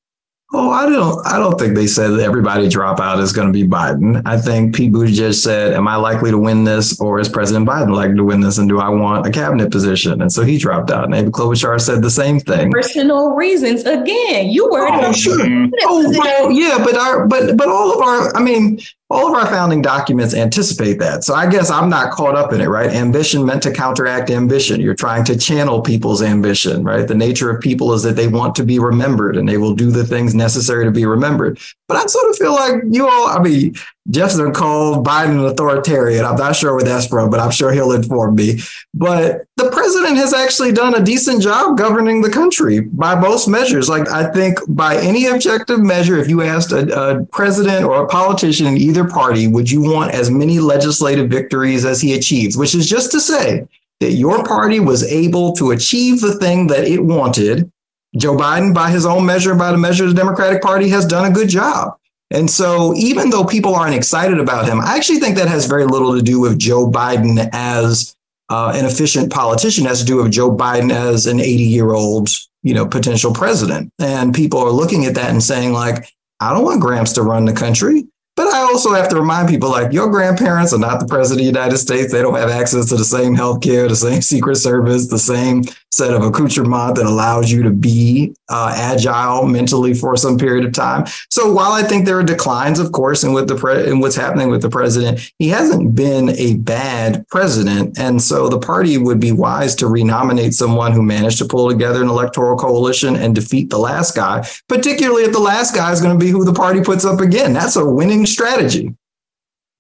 Oh, 0.55 0.71
I 0.71 0.87
don't. 0.87 1.27
I 1.27 1.39
don't 1.39 1.59
think 1.59 1.75
they 1.75 1.87
said 1.87 2.09
that 2.09 2.21
everybody 2.21 2.69
drop 2.69 3.01
out 3.01 3.19
is 3.21 3.33
going 3.33 3.47
to 3.47 3.53
be 3.53 3.67
Biden. 3.67 4.21
I 4.27 4.37
think 4.37 4.75
Pete 4.75 4.93
Buttigieg 4.93 5.35
said, 5.35 5.73
"Am 5.73 5.89
I 5.89 5.97
likely 5.97 6.31
to 6.31 6.37
win 6.37 6.65
this, 6.65 7.01
or 7.01 7.19
is 7.19 7.29
President 7.29 7.67
Biden 7.67 7.95
likely 7.95 8.17
to 8.17 8.25
win 8.25 8.43
this, 8.43 8.59
and 8.59 8.69
do 8.69 8.79
I 8.79 8.91
want 8.91 9.27
a 9.27 9.31
cabinet 9.31 9.71
position?" 9.71 10.21
And 10.21 10.31
so 10.31 10.43
he 10.43 10.59
dropped 10.59 10.91
out. 10.91 11.05
And 11.05 11.15
Amy 11.15 11.31
Klobuchar 11.31 11.81
said 11.81 12.03
the 12.03 12.11
same 12.11 12.39
thing. 12.39 12.71
Personal 12.71 13.31
reasons. 13.31 13.85
Again, 13.85 14.51
you 14.51 14.69
were. 14.71 14.87
Oh, 14.91 15.13
sure. 15.13 15.39
Oh, 15.85 16.11
well, 16.19 16.51
yeah, 16.51 16.77
but 16.85 16.97
our, 16.97 17.27
but 17.27 17.57
but 17.57 17.69
all 17.69 17.95
of 17.95 18.03
our. 18.03 18.37
I 18.37 18.43
mean, 18.43 18.79
all 19.13 19.29
of 19.29 19.35
our 19.35 19.47
founding 19.47 19.83
documents 19.83 20.35
anticipate 20.35 20.99
that. 20.99 21.23
So 21.23 21.35
I 21.35 21.47
guess 21.47 21.71
I'm 21.71 21.91
not 21.91 22.13
caught 22.13 22.35
up 22.35 22.53
in 22.53 22.61
it, 22.63 22.69
right? 22.69 22.89
Ambition 22.89 23.45
meant 23.45 23.63
to 23.65 23.73
counteract 23.73 24.31
ambition. 24.31 24.81
You're 24.81 24.95
trying 24.95 25.25
to 25.25 25.37
channel 25.37 25.83
people's 25.83 26.23
ambition, 26.23 26.83
right? 26.83 27.07
The 27.07 27.15
nature 27.15 27.51
of 27.51 27.61
people 27.61 27.93
is 27.93 28.03
that 28.05 28.17
they 28.17 28.27
want 28.27 28.55
to 28.55 28.65
be 28.65 28.79
remembered 28.79 29.37
and 29.37 29.47
they 29.47 29.59
will 29.59 29.75
do 29.75 29.91
the 29.91 30.05
things 30.05 30.35
necessary 30.35 30.87
to 30.87 30.91
be 30.91 31.05
remembered. 31.05 31.61
But 31.89 31.99
I 31.99 32.07
sort 32.07 32.31
of 32.31 32.37
feel 32.37 32.55
like 32.55 32.83
you 32.89 33.07
all, 33.07 33.29
I 33.29 33.43
mean, 33.43 33.75
Jefferson 34.11 34.53
called 34.53 35.07
Biden 35.07 35.39
an 35.39 35.47
authoritarian. 35.47 36.25
I'm 36.25 36.37
not 36.37 36.57
sure 36.57 36.75
where 36.75 36.85
that's 36.85 37.07
from, 37.07 37.31
but 37.31 37.39
I'm 37.39 37.53
sure 37.53 37.73
he'll 37.73 37.93
inform 37.93 38.35
me. 38.35 38.59
But 38.93 39.45
the 39.57 39.71
president 39.71 40.17
has 40.17 40.35
actually 40.35 40.73
done 40.73 40.95
a 40.95 41.03
decent 41.03 41.41
job 41.41 41.79
governing 41.79 42.21
the 42.21 42.31
country 42.31 42.81
by 42.81 43.15
most 43.15 43.47
measures. 43.47 43.89
Like, 43.89 44.09
I 44.09 44.31
think 44.33 44.59
by 44.69 44.97
any 44.97 45.27
objective 45.27 45.81
measure, 45.81 46.19
if 46.19 46.29
you 46.29 46.43
asked 46.43 46.73
a, 46.73 46.93
a 46.93 47.25
president 47.27 47.85
or 47.85 48.03
a 48.03 48.09
politician 48.09 48.67
in 48.67 48.77
either 48.77 49.07
party, 49.09 49.47
would 49.47 49.71
you 49.71 49.81
want 49.81 50.13
as 50.13 50.31
many 50.31 50.59
legislative 50.59 51.31
victories 51.31 51.85
as 51.85 52.01
he 52.01 52.15
achieves? 52.15 52.57
Which 52.57 52.75
is 52.75 52.89
just 52.89 53.13
to 53.13 53.21
say 53.21 53.69
that 54.01 54.13
your 54.15 54.43
party 54.43 54.81
was 54.81 55.05
able 55.05 55.53
to 55.53 55.71
achieve 55.71 56.21
the 56.21 56.35
thing 56.39 56.67
that 56.67 56.89
it 56.89 57.01
wanted. 57.01 57.71
Joe 58.17 58.37
Biden, 58.37 58.75
by 58.75 58.91
his 58.91 59.07
own 59.07 59.25
measure, 59.25 59.55
by 59.55 59.71
the 59.71 59.79
measure 59.79 60.05
of 60.05 60.11
the 60.11 60.17
Democratic 60.17 60.61
Party, 60.61 60.89
has 60.89 61.07
done 61.07 61.31
a 61.31 61.35
good 61.35 61.49
job. 61.49 61.97
And 62.33 62.51
so, 62.51 62.95
even 62.95 63.31
though 63.31 63.45
people 63.45 63.75
aren't 63.75 63.95
excited 63.95 64.41
about 64.41 64.67
him, 64.67 64.81
I 64.81 64.97
actually 64.97 65.21
think 65.21 65.37
that 65.37 65.49
has 65.49 65.67
very 65.67 65.85
little 65.85 66.17
to 66.17 66.23
do 66.23 66.41
with 66.41 66.59
Joe 66.59 66.91
Biden 66.91 67.49
as 67.53 68.17
uh, 68.49 68.73
an 68.75 68.87
efficient 68.87 69.31
politician. 69.31 69.85
It 69.85 69.91
has 69.91 70.01
to 70.01 70.07
do 70.07 70.17
with 70.17 70.33
Joe 70.33 70.51
Biden 70.51 70.91
as 70.91 71.27
an 71.27 71.41
80 71.41 71.63
year 71.63 71.93
old, 71.93 72.31
you 72.63 72.73
know, 72.75 72.87
potential 72.87 73.35
president. 73.35 73.93
And 73.99 74.35
people 74.35 74.61
are 74.61 74.71
looking 74.71 75.05
at 75.05 75.15
that 75.15 75.31
and 75.31 75.43
saying, 75.43 75.73
like, 75.73 76.09
I 76.41 76.53
don't 76.53 76.65
want 76.65 76.81
Gramps 76.81 77.13
to 77.15 77.23
run 77.23 77.45
the 77.45 77.53
country. 77.53 78.07
But 78.35 78.47
I 78.47 78.61
also 78.61 78.95
have 78.95 79.11
to 79.11 79.17
remind 79.17 79.49
people 79.49 79.71
like 79.71 79.93
your 79.93 80.11
grandparents 80.11 80.73
are 80.73 80.79
not 80.79 81.01
the 81.01 81.07
president 81.07 81.47
of 81.47 81.53
the 81.53 81.59
United 81.61 81.77
States. 81.77 82.13
They 82.13 82.23
don't 82.23 82.35
have 82.35 82.49
access 82.49 82.89
to 82.89 82.97
the 82.97 83.05
same 83.05 83.35
health 83.35 83.61
care, 83.61 83.89
the 83.89 83.97
same 83.97 84.23
Secret 84.33 84.57
Service, 84.57 85.09
the 85.09 85.19
same 85.19 85.65
set 85.91 86.15
of 86.15 86.23
accoutrement 86.23 86.97
that 86.97 87.05
allows 87.05 87.53
you 87.53 87.63
to 87.63 87.71
be 87.71 88.35
uh, 88.49 88.73
agile 88.75 89.45
mentally 89.47 89.93
for 89.93 90.17
some 90.17 90.39
period 90.39 90.65
of 90.65 90.73
time. 90.73 91.05
So 91.29 91.53
while 91.53 91.73
I 91.73 91.83
think 91.83 92.07
there 92.07 92.19
are 92.19 92.23
declines, 92.23 92.79
of 92.79 92.93
course, 92.93 93.23
in 93.25 93.35
what 93.35 93.47
the 93.47 93.57
pre- 93.57 93.87
in 93.87 94.01
what's 94.01 94.17
happening 94.17 94.49
with 94.49 94.63
the 94.63 94.71
president, 94.71 95.31
he 95.39 95.49
hasn't 95.49 95.95
been 95.95 96.31
a 96.31 96.57
bad 96.57 97.27
president, 97.29 97.99
and 97.99 98.23
so 98.23 98.49
the 98.49 98.59
party 98.59 98.97
would 98.97 99.21
be 99.21 99.33
wise 99.33 99.75
to 99.77 99.87
renominate 99.87 100.55
someone 100.55 100.93
who 100.93 101.03
managed 101.03 101.39
to 101.39 101.45
pull 101.45 101.69
together 101.69 102.03
an 102.03 102.09
electoral 102.09 102.57
coalition 102.57 103.17
and 103.17 103.35
defeat 103.35 103.69
the 103.69 103.79
last 103.79 104.17
guy, 104.17 104.47
particularly 104.69 105.25
if 105.25 105.33
the 105.33 105.39
last 105.39 105.75
guy 105.75 105.93
is 105.93 106.01
going 106.01 106.19
to 106.19 106.25
be 106.25 106.31
who 106.31 106.45
the 106.45 106.55
party 106.55 106.81
puts 106.81 107.05
up 107.05 107.21
again. 107.21 107.53
That's 107.53 107.77
a 107.77 107.85
winning 107.85 108.22
strategy. 108.27 108.95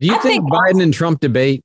Do 0.00 0.06
you 0.06 0.14
I 0.14 0.18
think, 0.18 0.42
think 0.42 0.52
Biden 0.52 0.82
and 0.82 0.92
Trump 0.92 1.20
debate? 1.20 1.62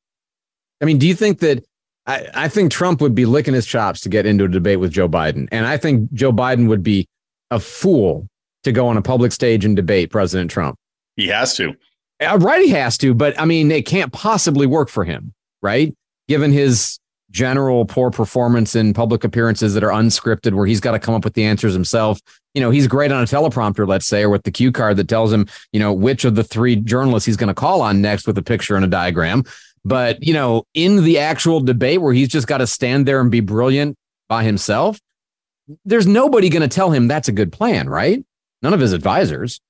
I 0.82 0.86
mean, 0.86 0.98
do 0.98 1.08
you 1.08 1.16
think 1.16 1.40
that 1.40 1.66
I, 2.08 2.28
I 2.34 2.48
think 2.48 2.72
Trump 2.72 3.02
would 3.02 3.14
be 3.14 3.26
licking 3.26 3.54
his 3.54 3.66
chops 3.66 4.02
to 4.02 4.10
get 4.10 4.26
into 4.26 4.46
a 4.46 4.48
debate 4.48 4.80
with 4.80 4.92
Joe 4.92 5.10
Biden. 5.10 5.48
And 5.52 5.66
I 5.66 5.78
think 5.78 6.12
Joe 6.14 6.32
Biden 6.32 6.68
would 6.70 6.82
be 6.82 7.08
a 7.52 7.60
fool 7.60 8.28
to 8.64 8.72
go 8.72 8.88
on 8.88 8.98
a 8.98 9.02
public 9.02 9.32
stage 9.32 9.66
and 9.66 9.76
debate 9.76 10.10
President 10.10 10.50
Trump. 10.50 10.78
He 11.16 11.28
has 11.28 11.56
to. 11.58 11.76
Uh, 12.20 12.38
right, 12.40 12.62
he 12.62 12.70
has 12.70 12.98
to, 13.00 13.14
but 13.14 13.40
I 13.40 13.46
mean, 13.46 13.70
it 13.72 13.86
can't 13.86 14.12
possibly 14.12 14.66
work 14.66 14.90
for 14.90 15.04
him, 15.04 15.34
right? 15.62 15.94
Given 16.28 16.52
his 16.52 16.98
general 17.32 17.86
poor 17.86 18.10
performance 18.10 18.76
in 18.76 18.94
public 18.94 19.24
appearances 19.24 19.74
that 19.74 19.84
are 19.84 19.92
unscripted, 19.92 20.54
where 20.54 20.66
he's 20.66 20.80
got 20.80 20.92
to 20.92 21.00
come 21.00 21.14
up 21.14 21.24
with 21.24 21.34
the 21.34 21.44
answers 21.44 21.74
himself. 21.74 22.22
You 22.54 22.62
know, 22.62 22.72
he's 22.72 22.88
great 22.88 23.12
on 23.12 23.22
a 23.22 23.26
teleprompter, 23.26 23.88
let's 23.88 24.08
say, 24.08 24.24
or 24.24 24.30
with 24.30 24.44
the 24.44 24.52
cue 24.52 24.72
card 24.72 24.98
that 24.98 25.08
tells 25.08 25.32
him, 25.32 25.48
you 25.72 25.80
know, 25.80 25.94
which 25.94 26.26
of 26.26 26.36
the 26.36 26.44
three 26.44 26.76
journalists 26.76 27.26
he's 27.26 27.38
going 27.38 27.50
to 27.50 27.54
call 27.54 27.82
on 27.82 28.02
next 28.02 28.28
with 28.28 28.38
a 28.38 28.44
picture 28.44 28.76
and 28.76 28.86
a 28.86 28.88
diagram. 28.88 29.44
But, 29.86 30.22
you 30.24 30.34
know, 30.34 30.64
in 30.74 31.04
the 31.04 31.20
actual 31.20 31.60
debate 31.60 32.02
where 32.02 32.14
he's 32.14 32.30
just 32.30 32.48
got 32.48 32.58
to 32.58 32.68
stand 32.68 33.06
there 33.06 33.22
and 33.22 33.32
be 33.32 33.40
brilliant 33.40 33.98
by 34.28 34.44
himself, 34.44 35.00
there's 35.86 36.08
nobody 36.08 36.50
going 36.50 36.62
to 36.62 36.68
tell 36.68 36.92
him 36.92 37.08
that's 37.08 37.28
a 37.28 37.34
good 37.34 37.52
plan, 37.52 37.90
right? 37.90 38.24
None 38.62 38.74
of 38.74 38.80
his 38.80 38.94
advisors. 38.94 39.62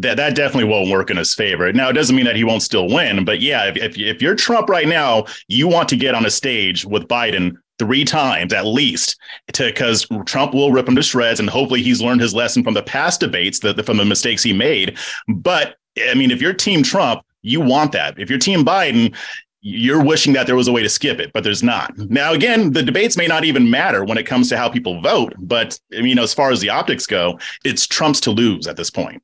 That, 0.00 0.16
that 0.16 0.34
definitely 0.34 0.70
won't 0.70 0.90
work 0.90 1.10
in 1.10 1.16
his 1.16 1.34
favor. 1.34 1.72
Now, 1.72 1.88
it 1.88 1.94
doesn't 1.94 2.14
mean 2.14 2.24
that 2.24 2.36
he 2.36 2.44
won't 2.44 2.62
still 2.62 2.88
win, 2.88 3.24
but 3.24 3.40
yeah, 3.40 3.64
if, 3.64 3.76
if, 3.76 3.98
if 3.98 4.22
you're 4.22 4.34
Trump 4.34 4.68
right 4.68 4.88
now, 4.88 5.26
you 5.48 5.68
want 5.68 5.88
to 5.90 5.96
get 5.96 6.14
on 6.14 6.26
a 6.26 6.30
stage 6.30 6.84
with 6.84 7.08
Biden 7.08 7.56
three 7.78 8.04
times 8.04 8.52
at 8.52 8.64
least 8.64 9.18
because 9.58 10.06
Trump 10.24 10.54
will 10.54 10.70
rip 10.70 10.86
him 10.86 10.94
to 10.94 11.02
shreds 11.02 11.40
and 11.40 11.50
hopefully 11.50 11.82
he's 11.82 12.00
learned 12.00 12.20
his 12.20 12.34
lesson 12.34 12.62
from 12.62 12.74
the 12.74 12.82
past 12.82 13.18
debates 13.18 13.58
that 13.60 13.84
from 13.84 13.96
the 13.96 14.04
mistakes 14.04 14.42
he 14.42 14.52
made. 14.52 14.96
But 15.26 15.76
I 16.08 16.14
mean, 16.14 16.30
if 16.30 16.40
you're 16.40 16.52
team 16.52 16.82
Trump, 16.82 17.22
you 17.42 17.60
want 17.60 17.92
that. 17.92 18.18
If 18.18 18.30
you're 18.30 18.38
team 18.38 18.64
Biden, 18.64 19.14
you're 19.62 20.02
wishing 20.02 20.32
that 20.32 20.46
there 20.46 20.56
was 20.56 20.68
a 20.68 20.72
way 20.72 20.82
to 20.82 20.88
skip 20.88 21.20
it, 21.20 21.32
but 21.32 21.44
there's 21.44 21.62
not. 21.62 21.96
Now, 21.96 22.32
again, 22.32 22.72
the 22.72 22.82
debates 22.82 23.16
may 23.16 23.26
not 23.26 23.44
even 23.44 23.70
matter 23.70 24.04
when 24.04 24.18
it 24.18 24.26
comes 24.26 24.48
to 24.48 24.56
how 24.56 24.68
people 24.68 25.00
vote, 25.00 25.34
but 25.38 25.78
I 25.96 26.02
mean, 26.02 26.18
as 26.18 26.34
far 26.34 26.50
as 26.50 26.60
the 26.60 26.68
optics 26.68 27.06
go, 27.06 27.38
it's 27.64 27.86
Trump's 27.86 28.20
to 28.22 28.30
lose 28.30 28.66
at 28.66 28.76
this 28.76 28.90
point. 28.90 29.22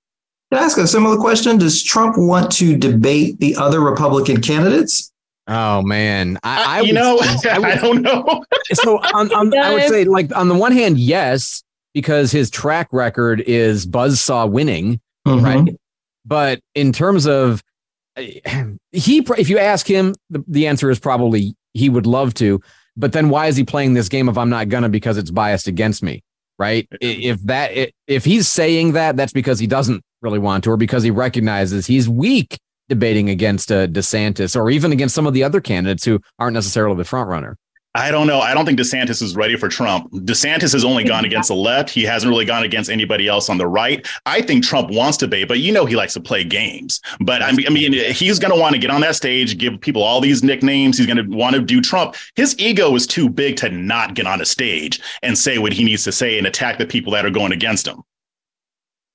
Can 0.50 0.62
I 0.62 0.64
ask 0.64 0.78
a 0.78 0.87
similar 0.87 1.17
question? 1.17 1.59
Does 1.59 1.83
Trump 1.83 2.17
want 2.17 2.50
to 2.52 2.76
debate 2.76 3.38
the 3.38 3.55
other 3.57 3.81
Republican 3.81 4.40
candidates? 4.40 5.12
Oh 5.47 5.83
man, 5.83 6.38
I, 6.43 6.78
I 6.78 6.81
you 6.81 6.88
would, 6.88 6.95
know, 6.95 7.19
I, 7.50 7.59
would, 7.59 7.69
I, 7.69 7.76
don't 7.76 8.02
know. 8.02 8.45
so 8.73 8.99
on, 8.99 9.33
on, 9.33 9.57
I 9.59 9.75
would 9.75 9.88
say, 9.88 10.05
like 10.05 10.35
on 10.37 10.49
the 10.49 10.55
one 10.55 10.73
hand, 10.73 10.99
yes, 10.99 11.62
because 11.95 12.31
his 12.31 12.50
track 12.50 12.88
record 12.93 13.40
is 13.40 13.87
buzzsaw 13.87 14.50
winning, 14.50 15.00
mm-hmm. 15.26 15.45
right? 15.45 15.76
But 16.25 16.61
in 16.75 16.93
terms 16.93 17.26
of 17.26 17.62
he, 18.17 19.26
if 19.38 19.49
you 19.49 19.59
ask 19.59 19.87
him, 19.87 20.14
the, 20.31 20.45
the 20.47 20.67
answer 20.67 20.90
is 20.90 20.99
probably 20.99 21.55
he 21.75 21.88
would 21.88 22.07
love 22.07 22.35
to. 22.35 22.61
But 22.97 23.12
then 23.12 23.28
why 23.28 23.47
is 23.47 23.57
he 23.57 23.64
playing 23.64 23.95
this 23.95 24.09
game 24.09 24.28
of 24.28 24.37
I'm 24.37 24.50
not 24.50 24.69
gonna 24.69 24.88
because 24.88 25.17
it's 25.17 25.31
biased 25.31 25.69
against 25.69 26.02
me, 26.02 26.23
right? 26.59 26.87
If 27.00 27.40
that 27.45 27.93
if 28.07 28.25
he's 28.25 28.49
saying 28.49 28.93
that, 28.93 29.17
that's 29.17 29.33
because 29.33 29.59
he 29.59 29.67
doesn't 29.67 30.02
really 30.22 30.38
want 30.38 30.64
to, 30.64 30.70
or 30.70 30.76
because 30.76 31.02
he 31.02 31.10
recognizes 31.10 31.87
he's 31.87 32.08
weak 32.08 32.58
debating 32.88 33.28
against 33.30 33.70
uh, 33.70 33.87
DeSantis 33.87 34.56
or 34.56 34.70
even 34.70 34.92
against 34.92 35.14
some 35.14 35.26
of 35.26 35.34
the 35.34 35.44
other 35.44 35.60
candidates 35.60 36.04
who 36.04 36.20
aren't 36.38 36.54
necessarily 36.54 36.96
the 36.96 37.04
front 37.04 37.28
runner? 37.28 37.56
I 37.94 38.10
don't 38.10 38.26
know. 38.26 38.38
I 38.40 38.54
don't 38.54 38.66
think 38.66 38.78
DeSantis 38.78 39.22
is 39.22 39.34
ready 39.34 39.56
for 39.56 39.68
Trump. 39.68 40.12
DeSantis 40.12 40.72
has 40.72 40.84
only 40.84 41.04
gone 41.04 41.25
against 41.25 41.48
the 41.48 41.54
left. 41.54 41.90
He 41.90 42.04
hasn't 42.04 42.30
really 42.30 42.44
gone 42.44 42.62
against 42.62 42.90
anybody 42.90 43.26
else 43.26 43.48
on 43.48 43.56
the 43.58 43.66
right. 43.66 44.06
I 44.26 44.42
think 44.42 44.62
Trump 44.62 44.90
wants 44.90 45.16
to 45.18 45.26
debate, 45.26 45.48
but 45.48 45.58
you 45.60 45.72
know 45.72 45.87
he 45.87 45.96
likes 45.96 46.12
to 46.14 46.20
play 46.20 46.44
games. 46.44 47.00
But 47.18 47.42
I 47.42 47.50
mean, 47.52 47.66
I 47.66 47.70
mean 47.70 47.92
he's 48.12 48.38
going 48.38 48.54
to 48.54 48.60
want 48.60 48.75
to 48.75 48.78
get 48.78 48.90
on 48.90 49.00
that 49.00 49.16
stage, 49.16 49.56
give 49.58 49.80
people 49.80 50.02
all 50.02 50.20
these 50.20 50.44
nicknames. 50.44 50.98
He's 50.98 51.06
going 51.06 51.16
to 51.16 51.37
want 51.37 51.56
to 51.56 51.62
do 51.62 51.80
Trump. 51.80 52.14
His 52.37 52.56
ego 52.58 52.94
is 52.94 53.06
too 53.06 53.28
big 53.28 53.56
to 53.56 53.70
not 53.70 54.14
get 54.14 54.26
on 54.26 54.40
a 54.40 54.46
stage 54.46 55.00
and 55.22 55.37
say 55.37 55.58
what 55.58 55.72
he 55.72 55.82
needs 55.82 56.04
to 56.04 56.12
say 56.12 56.38
and 56.38 56.46
attack 56.46 56.78
the 56.78 56.87
people 56.87 57.12
that 57.14 57.25
are 57.25 57.30
going 57.30 57.52
against 57.52 57.88
him. 57.88 58.02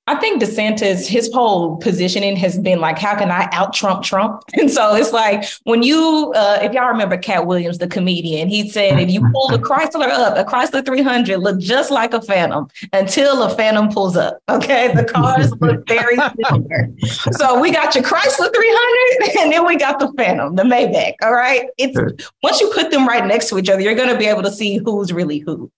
I 0.05 0.15
think 0.15 0.41
DeSantis, 0.41 1.07
his 1.07 1.31
whole 1.31 1.77
positioning 1.77 2.35
has 2.35 2.57
been 2.59 2.81
like, 2.81 2.99
how 2.99 3.15
can 3.17 3.31
I 3.31 3.47
out 3.53 3.73
Trump 3.73 4.03
Trump? 4.03 4.43
And 4.53 4.69
so 4.69 4.95
it's 4.95 5.11
like 5.11 5.45
when 5.63 5.83
you, 5.83 6.31
uh, 6.35 6.59
if 6.61 6.73
y'all 6.73 6.87
remember 6.87 7.17
Katt 7.17 7.45
Williams, 7.45 7.77
the 7.77 7.87
comedian, 7.87 8.47
he 8.47 8.69
said, 8.69 8.99
if 8.99 9.09
you 9.09 9.21
pull 9.31 9.53
a 9.53 9.57
Chrysler 9.57 10.09
up, 10.09 10.37
a 10.37 10.49
Chrysler 10.49 10.85
300 10.85 11.37
look 11.37 11.59
just 11.59 11.91
like 11.91 12.13
a 12.13 12.21
Phantom 12.21 12.67
until 12.93 13.43
a 13.43 13.55
Phantom 13.55 13.89
pulls 13.89 14.15
up. 14.15 14.39
Okay. 14.49 14.93
The 14.93 15.05
cars 15.05 15.51
look 15.59 15.87
very 15.87 16.17
similar. 16.17 16.89
So 17.31 17.59
we 17.59 17.71
got 17.71 17.95
your 17.95 18.03
Chrysler 18.03 18.53
300 18.53 19.37
and 19.39 19.51
then 19.51 19.65
we 19.65 19.75
got 19.77 19.99
the 19.99 20.11
Phantom, 20.17 20.55
the 20.55 20.63
Maybach. 20.63 21.13
All 21.21 21.33
right. 21.33 21.67
It's 21.77 21.97
once 22.41 22.61
you 22.61 22.71
put 22.73 22.91
them 22.91 23.07
right 23.07 23.25
next 23.25 23.49
to 23.49 23.57
each 23.57 23.69
other, 23.69 23.81
you're 23.81 23.95
going 23.95 24.09
to 24.09 24.17
be 24.17 24.27
able 24.27 24.43
to 24.43 24.51
see 24.51 24.77
who's 24.77 25.11
really 25.11 25.39
who. 25.39 25.71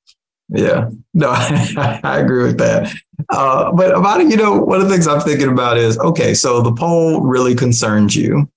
Yeah, 0.50 0.90
no, 1.14 1.32
I, 1.32 2.00
I 2.04 2.20
agree 2.20 2.44
with 2.44 2.60
that. 2.60 2.94
Uh, 3.30 3.72
but 3.72 3.96
about 3.96 4.22
it, 4.22 4.30
you 4.30 4.38
know, 4.38 4.58
one 4.58 4.82
of 4.82 4.88
the 4.88 4.94
things 4.94 5.08
I'm 5.08 5.22
thinking 5.22 5.50
about 5.50 5.78
is 5.78 5.98
okay, 6.00 6.34
so 6.34 6.62
the 6.62 6.74
poll 6.74 7.22
really 7.22 7.56
concerns 7.56 8.16
you. 8.16 8.50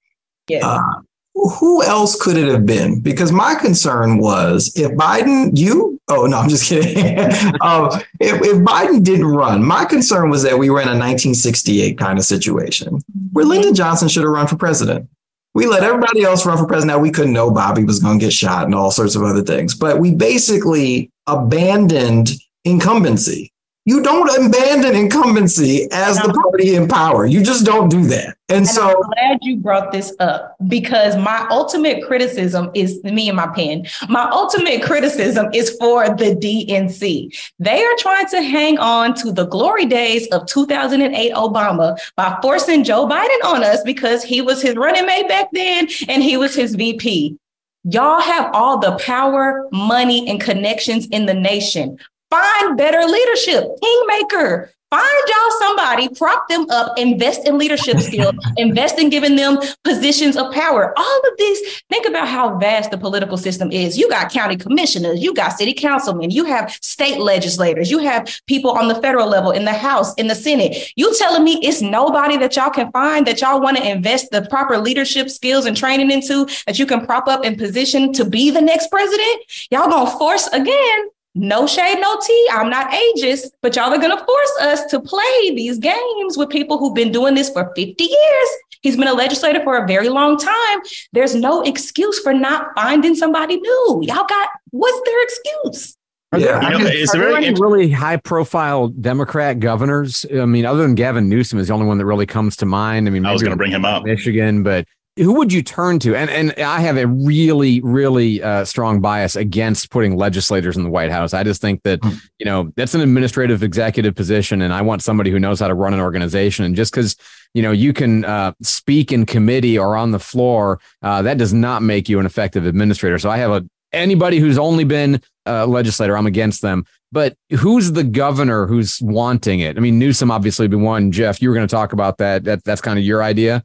Yeah. 0.48 0.66
Uh, 0.66 1.00
who 1.34 1.82
else 1.84 2.20
could 2.20 2.36
it 2.36 2.48
have 2.48 2.66
been? 2.66 3.00
Because 3.00 3.30
my 3.30 3.54
concern 3.54 4.18
was 4.18 4.72
if 4.76 4.90
Biden, 4.92 5.56
you, 5.56 6.00
oh 6.08 6.26
no, 6.26 6.38
I'm 6.38 6.48
just 6.48 6.68
kidding. 6.68 6.98
um, 7.60 7.90
if, 8.20 8.42
if 8.42 8.56
Biden 8.58 9.04
didn't 9.04 9.26
run, 9.26 9.62
my 9.62 9.84
concern 9.84 10.30
was 10.30 10.42
that 10.42 10.58
we 10.58 10.70
were 10.70 10.80
in 10.80 10.88
a 10.88 10.98
1968 10.98 11.96
kind 11.96 12.18
of 12.18 12.24
situation 12.24 13.00
where 13.32 13.44
mm-hmm. 13.44 13.50
Lyndon 13.50 13.74
Johnson 13.74 14.08
should 14.08 14.24
have 14.24 14.32
run 14.32 14.46
for 14.46 14.56
president. 14.56 15.08
We 15.54 15.66
let 15.66 15.82
everybody 15.82 16.22
else 16.22 16.44
run 16.44 16.58
for 16.58 16.66
president. 16.66 16.96
Now 16.96 17.02
we 17.02 17.10
couldn't 17.10 17.32
know 17.32 17.50
Bobby 17.50 17.84
was 17.84 18.00
going 18.00 18.18
to 18.18 18.24
get 18.24 18.32
shot 18.32 18.64
and 18.64 18.74
all 18.74 18.90
sorts 18.90 19.14
of 19.14 19.22
other 19.22 19.42
things, 19.42 19.74
but 19.74 19.98
we 19.98 20.14
basically 20.14 21.10
abandoned 21.26 22.30
incumbency. 22.64 23.52
You 23.88 24.02
don't 24.02 24.28
abandon 24.28 24.94
incumbency 24.94 25.88
as 25.92 26.18
the 26.18 26.30
party 26.30 26.74
in 26.74 26.88
power. 26.88 27.24
You 27.24 27.42
just 27.42 27.64
don't 27.64 27.88
do 27.88 28.04
that. 28.08 28.36
And, 28.50 28.58
and 28.58 28.66
so 28.66 28.86
I'm 28.86 29.10
glad 29.12 29.38
you 29.40 29.56
brought 29.56 29.92
this 29.92 30.14
up 30.20 30.56
because 30.66 31.16
my 31.16 31.46
ultimate 31.50 32.04
criticism 32.06 32.70
is 32.74 33.02
me 33.02 33.28
and 33.28 33.36
my 33.38 33.46
pen. 33.46 33.86
My 34.10 34.28
ultimate 34.28 34.82
criticism 34.82 35.46
is 35.54 35.74
for 35.80 36.06
the 36.06 36.36
DNC. 36.36 37.34
They 37.58 37.82
are 37.82 37.96
trying 37.96 38.26
to 38.26 38.42
hang 38.42 38.78
on 38.78 39.14
to 39.14 39.32
the 39.32 39.46
glory 39.46 39.86
days 39.86 40.28
of 40.32 40.44
2008 40.44 41.32
Obama 41.32 41.98
by 42.14 42.38
forcing 42.42 42.84
Joe 42.84 43.08
Biden 43.08 43.42
on 43.46 43.64
us 43.64 43.82
because 43.84 44.22
he 44.22 44.42
was 44.42 44.60
his 44.60 44.76
running 44.76 45.06
mate 45.06 45.28
back 45.28 45.48
then 45.54 45.88
and 46.08 46.22
he 46.22 46.36
was 46.36 46.54
his 46.54 46.74
VP. 46.74 47.38
Y'all 47.84 48.20
have 48.20 48.54
all 48.54 48.76
the 48.76 48.98
power, 48.98 49.66
money, 49.72 50.28
and 50.28 50.42
connections 50.42 51.06
in 51.06 51.24
the 51.24 51.32
nation. 51.32 51.98
Find 52.30 52.76
better 52.76 53.04
leadership, 53.06 53.64
kingmaker. 53.82 54.70
Find 54.90 55.22
y'all 55.28 55.58
somebody, 55.58 56.08
prop 56.08 56.48
them 56.48 56.64
up, 56.70 56.98
invest 56.98 57.46
in 57.46 57.58
leadership 57.58 57.98
skills, 57.98 58.34
invest 58.56 58.98
in 58.98 59.10
giving 59.10 59.36
them 59.36 59.58
positions 59.84 60.34
of 60.34 60.50
power. 60.54 60.94
All 60.96 61.20
of 61.26 61.32
these, 61.36 61.82
think 61.90 62.06
about 62.06 62.26
how 62.26 62.56
vast 62.56 62.90
the 62.90 62.96
political 62.96 63.36
system 63.36 63.70
is. 63.70 63.98
You 63.98 64.08
got 64.08 64.32
county 64.32 64.56
commissioners, 64.56 65.20
you 65.20 65.34
got 65.34 65.58
city 65.58 65.74
councilmen, 65.74 66.30
you 66.30 66.46
have 66.46 66.70
state 66.80 67.18
legislators, 67.18 67.90
you 67.90 67.98
have 67.98 68.40
people 68.46 68.70
on 68.70 68.88
the 68.88 68.94
federal 68.94 69.28
level 69.28 69.50
in 69.50 69.66
the 69.66 69.74
House, 69.74 70.14
in 70.14 70.26
the 70.26 70.34
Senate. 70.34 70.90
You 70.96 71.14
telling 71.18 71.44
me 71.44 71.60
it's 71.62 71.82
nobody 71.82 72.38
that 72.38 72.56
y'all 72.56 72.70
can 72.70 72.90
find 72.90 73.26
that 73.26 73.42
y'all 73.42 73.60
want 73.60 73.76
to 73.76 73.86
invest 73.86 74.30
the 74.30 74.46
proper 74.48 74.78
leadership 74.78 75.28
skills 75.28 75.66
and 75.66 75.76
training 75.76 76.10
into 76.10 76.46
that 76.66 76.78
you 76.78 76.86
can 76.86 77.04
prop 77.04 77.28
up 77.28 77.44
in 77.44 77.56
position 77.56 78.14
to 78.14 78.24
be 78.24 78.50
the 78.50 78.62
next 78.62 78.90
president? 78.90 79.42
Y'all 79.70 79.90
gonna 79.90 80.10
force 80.18 80.46
again 80.48 81.10
no 81.38 81.66
shade, 81.66 81.98
no 82.00 82.18
tea. 82.20 82.48
I'm 82.52 82.68
not 82.68 82.90
ageist, 82.90 83.50
but 83.62 83.76
y'all 83.76 83.92
are 83.92 83.98
going 83.98 84.16
to 84.16 84.24
force 84.24 84.58
us 84.60 84.84
to 84.86 85.00
play 85.00 85.54
these 85.54 85.78
games 85.78 86.36
with 86.36 86.50
people 86.50 86.78
who've 86.78 86.94
been 86.94 87.12
doing 87.12 87.34
this 87.34 87.48
for 87.48 87.72
50 87.76 88.04
years. 88.04 88.48
He's 88.82 88.96
been 88.96 89.08
a 89.08 89.14
legislator 89.14 89.62
for 89.62 89.82
a 89.82 89.86
very 89.86 90.08
long 90.08 90.36
time. 90.36 90.80
There's 91.12 91.34
no 91.34 91.62
excuse 91.62 92.18
for 92.20 92.34
not 92.34 92.68
finding 92.74 93.14
somebody 93.14 93.56
new. 93.56 94.00
Y'all 94.02 94.26
got 94.28 94.48
what's 94.70 95.00
their 95.08 95.22
excuse? 95.22 95.96
Are 96.30 96.38
yeah, 96.38 96.60
there, 96.60 96.72
you 96.72 96.78
know, 96.78 96.90
is 96.90 97.10
there, 97.12 97.34
any 97.34 97.54
really 97.54 97.90
high 97.90 98.18
profile 98.18 98.88
Democrat 98.88 99.60
governors? 99.60 100.26
I 100.30 100.44
mean, 100.44 100.66
other 100.66 100.82
than 100.82 100.94
Gavin 100.94 101.28
Newsom 101.28 101.58
is 101.58 101.68
the 101.68 101.74
only 101.74 101.86
one 101.86 101.96
that 101.96 102.04
really 102.04 102.26
comes 102.26 102.54
to 102.56 102.66
mind. 102.66 103.06
I 103.06 103.10
mean, 103.10 103.24
I 103.24 103.32
was 103.32 103.42
going 103.42 103.52
to 103.52 103.56
bring 103.56 103.70
him 103.70 103.86
up, 103.86 104.04
Michigan, 104.04 104.62
but 104.62 104.86
who 105.18 105.34
would 105.34 105.52
you 105.52 105.62
turn 105.62 105.98
to? 106.00 106.14
And 106.14 106.30
and 106.30 106.54
I 106.62 106.80
have 106.80 106.96
a 106.96 107.06
really 107.06 107.80
really 107.80 108.42
uh, 108.42 108.64
strong 108.64 109.00
bias 109.00 109.36
against 109.36 109.90
putting 109.90 110.16
legislators 110.16 110.76
in 110.76 110.84
the 110.84 110.90
White 110.90 111.10
House. 111.10 111.34
I 111.34 111.42
just 111.42 111.60
think 111.60 111.82
that 111.82 112.02
hmm. 112.02 112.14
you 112.38 112.46
know 112.46 112.72
that's 112.76 112.94
an 112.94 113.00
administrative 113.00 113.62
executive 113.62 114.14
position, 114.14 114.62
and 114.62 114.72
I 114.72 114.82
want 114.82 115.02
somebody 115.02 115.30
who 115.30 115.38
knows 115.38 115.60
how 115.60 115.68
to 115.68 115.74
run 115.74 115.94
an 115.94 116.00
organization. 116.00 116.64
And 116.64 116.76
just 116.76 116.92
because 116.92 117.16
you 117.54 117.62
know 117.62 117.72
you 117.72 117.92
can 117.92 118.24
uh, 118.24 118.52
speak 118.62 119.12
in 119.12 119.26
committee 119.26 119.78
or 119.78 119.96
on 119.96 120.12
the 120.12 120.20
floor, 120.20 120.80
uh, 121.02 121.22
that 121.22 121.38
does 121.38 121.52
not 121.52 121.82
make 121.82 122.08
you 122.08 122.18
an 122.20 122.26
effective 122.26 122.66
administrator. 122.66 123.18
So 123.18 123.30
I 123.30 123.38
have 123.38 123.50
a 123.50 123.64
anybody 123.92 124.38
who's 124.38 124.58
only 124.58 124.84
been 124.84 125.20
a 125.46 125.66
legislator, 125.66 126.16
I'm 126.16 126.26
against 126.26 126.62
them. 126.62 126.84
But 127.10 127.36
who's 127.58 127.92
the 127.92 128.04
governor 128.04 128.66
who's 128.66 129.00
wanting 129.00 129.60
it? 129.60 129.78
I 129.78 129.80
mean, 129.80 129.98
Newsom 129.98 130.30
obviously 130.30 130.68
be 130.68 130.76
one. 130.76 131.10
Jeff, 131.10 131.40
you 131.40 131.48
were 131.48 131.54
going 131.54 131.66
to 131.66 131.74
talk 131.74 131.94
about 131.94 132.18
that. 132.18 132.44
That 132.44 132.64
that's 132.64 132.82
kind 132.82 132.98
of 132.98 133.04
your 133.04 133.22
idea. 133.22 133.64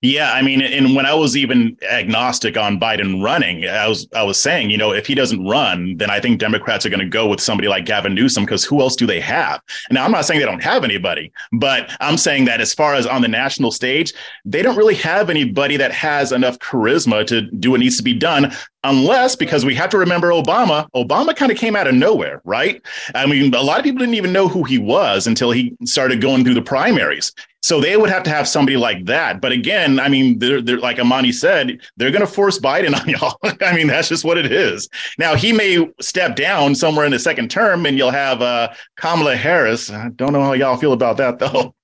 Yeah, 0.00 0.32
I 0.32 0.42
mean, 0.42 0.62
and 0.62 0.94
when 0.94 1.06
I 1.06 1.14
was 1.14 1.36
even 1.36 1.76
agnostic 1.90 2.56
on 2.56 2.78
Biden 2.78 3.20
running, 3.20 3.66
I 3.66 3.88
was 3.88 4.06
I 4.14 4.22
was 4.22 4.40
saying, 4.40 4.70
you 4.70 4.76
know, 4.76 4.92
if 4.92 5.08
he 5.08 5.14
doesn't 5.16 5.44
run, 5.44 5.96
then 5.96 6.08
I 6.08 6.20
think 6.20 6.38
Democrats 6.38 6.86
are 6.86 6.88
going 6.88 7.00
to 7.00 7.08
go 7.08 7.26
with 7.26 7.40
somebody 7.40 7.66
like 7.66 7.84
Gavin 7.84 8.14
Newsom 8.14 8.44
because 8.44 8.64
who 8.64 8.80
else 8.80 8.94
do 8.94 9.08
they 9.08 9.18
have? 9.18 9.60
Now, 9.90 10.04
I'm 10.04 10.12
not 10.12 10.24
saying 10.24 10.38
they 10.38 10.46
don't 10.46 10.62
have 10.62 10.84
anybody, 10.84 11.32
but 11.50 11.90
I'm 11.98 12.16
saying 12.16 12.44
that 12.44 12.60
as 12.60 12.72
far 12.72 12.94
as 12.94 13.06
on 13.06 13.22
the 13.22 13.28
national 13.28 13.72
stage, 13.72 14.14
they 14.44 14.62
don't 14.62 14.76
really 14.76 14.94
have 14.94 15.30
anybody 15.30 15.76
that 15.78 15.90
has 15.90 16.30
enough 16.30 16.60
charisma 16.60 17.26
to 17.26 17.42
do 17.42 17.72
what 17.72 17.80
needs 17.80 17.96
to 17.96 18.04
be 18.04 18.14
done 18.14 18.52
unless 18.84 19.36
because 19.36 19.64
we 19.64 19.74
have 19.74 19.90
to 19.90 19.98
remember 19.98 20.28
Obama, 20.28 20.88
Obama 20.94 21.34
kind 21.34 21.50
of 21.50 21.58
came 21.58 21.76
out 21.76 21.86
of 21.86 21.94
nowhere, 21.94 22.40
right? 22.44 22.80
I 23.14 23.26
mean, 23.26 23.54
a 23.54 23.62
lot 23.62 23.78
of 23.78 23.84
people 23.84 24.00
didn't 24.00 24.14
even 24.14 24.32
know 24.32 24.48
who 24.48 24.64
he 24.64 24.78
was 24.78 25.26
until 25.26 25.50
he 25.50 25.76
started 25.84 26.20
going 26.20 26.44
through 26.44 26.54
the 26.54 26.62
primaries. 26.62 27.32
So 27.60 27.80
they 27.80 27.96
would 27.96 28.08
have 28.08 28.22
to 28.22 28.30
have 28.30 28.46
somebody 28.46 28.76
like 28.76 29.04
that. 29.06 29.40
But 29.40 29.50
again, 29.50 29.98
I 29.98 30.08
mean, 30.08 30.38
they're, 30.38 30.62
they're 30.62 30.78
like 30.78 31.00
Amani 31.00 31.32
said, 31.32 31.80
they're 31.96 32.12
going 32.12 32.24
to 32.24 32.32
force 32.32 32.58
Biden 32.58 32.98
on 32.98 33.08
y'all. 33.08 33.36
I 33.60 33.74
mean, 33.74 33.88
that's 33.88 34.08
just 34.08 34.24
what 34.24 34.38
it 34.38 34.50
is. 34.50 34.88
Now 35.18 35.34
he 35.34 35.52
may 35.52 35.90
step 36.00 36.36
down 36.36 36.74
somewhere 36.74 37.04
in 37.04 37.10
the 37.10 37.18
second 37.18 37.50
term, 37.50 37.84
and 37.84 37.98
you'll 37.98 38.10
have 38.10 38.42
uh, 38.42 38.72
Kamala 38.96 39.34
Harris. 39.34 39.90
I 39.90 40.10
don't 40.10 40.32
know 40.32 40.42
how 40.42 40.52
y'all 40.52 40.76
feel 40.76 40.92
about 40.92 41.16
that 41.16 41.40
though. 41.40 41.74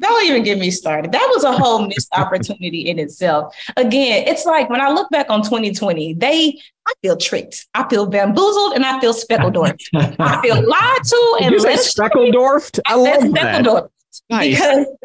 Don't 0.00 0.24
even 0.24 0.42
get 0.42 0.58
me 0.58 0.70
started. 0.70 1.12
That 1.12 1.30
was 1.34 1.44
a 1.44 1.52
whole 1.52 1.86
missed 1.86 2.08
opportunity 2.16 2.88
in 2.88 2.98
itself. 2.98 3.54
Again, 3.76 4.26
it's 4.26 4.46
like 4.46 4.70
when 4.70 4.80
I 4.80 4.90
look 4.90 5.10
back 5.10 5.28
on 5.28 5.42
2020, 5.42 6.14
they 6.14 6.58
I 6.86 6.92
feel 7.02 7.16
tricked. 7.16 7.66
I 7.74 7.88
feel 7.88 8.06
bamboozled 8.06 8.74
and 8.74 8.84
I 8.84 8.98
feel 9.00 9.12
speckled 9.12 9.56
I 9.56 10.40
feel 10.40 10.54
lied 10.68 11.04
to 11.04 11.38
and 11.42 11.52
you 11.52 11.76
speckled 11.76 12.32
dwarfed. 12.32 12.80
I, 12.86 12.94
I 12.94 12.96
love 12.96 13.34
that. 13.34 13.90
Nice. 14.28 14.58
Because 14.58 14.86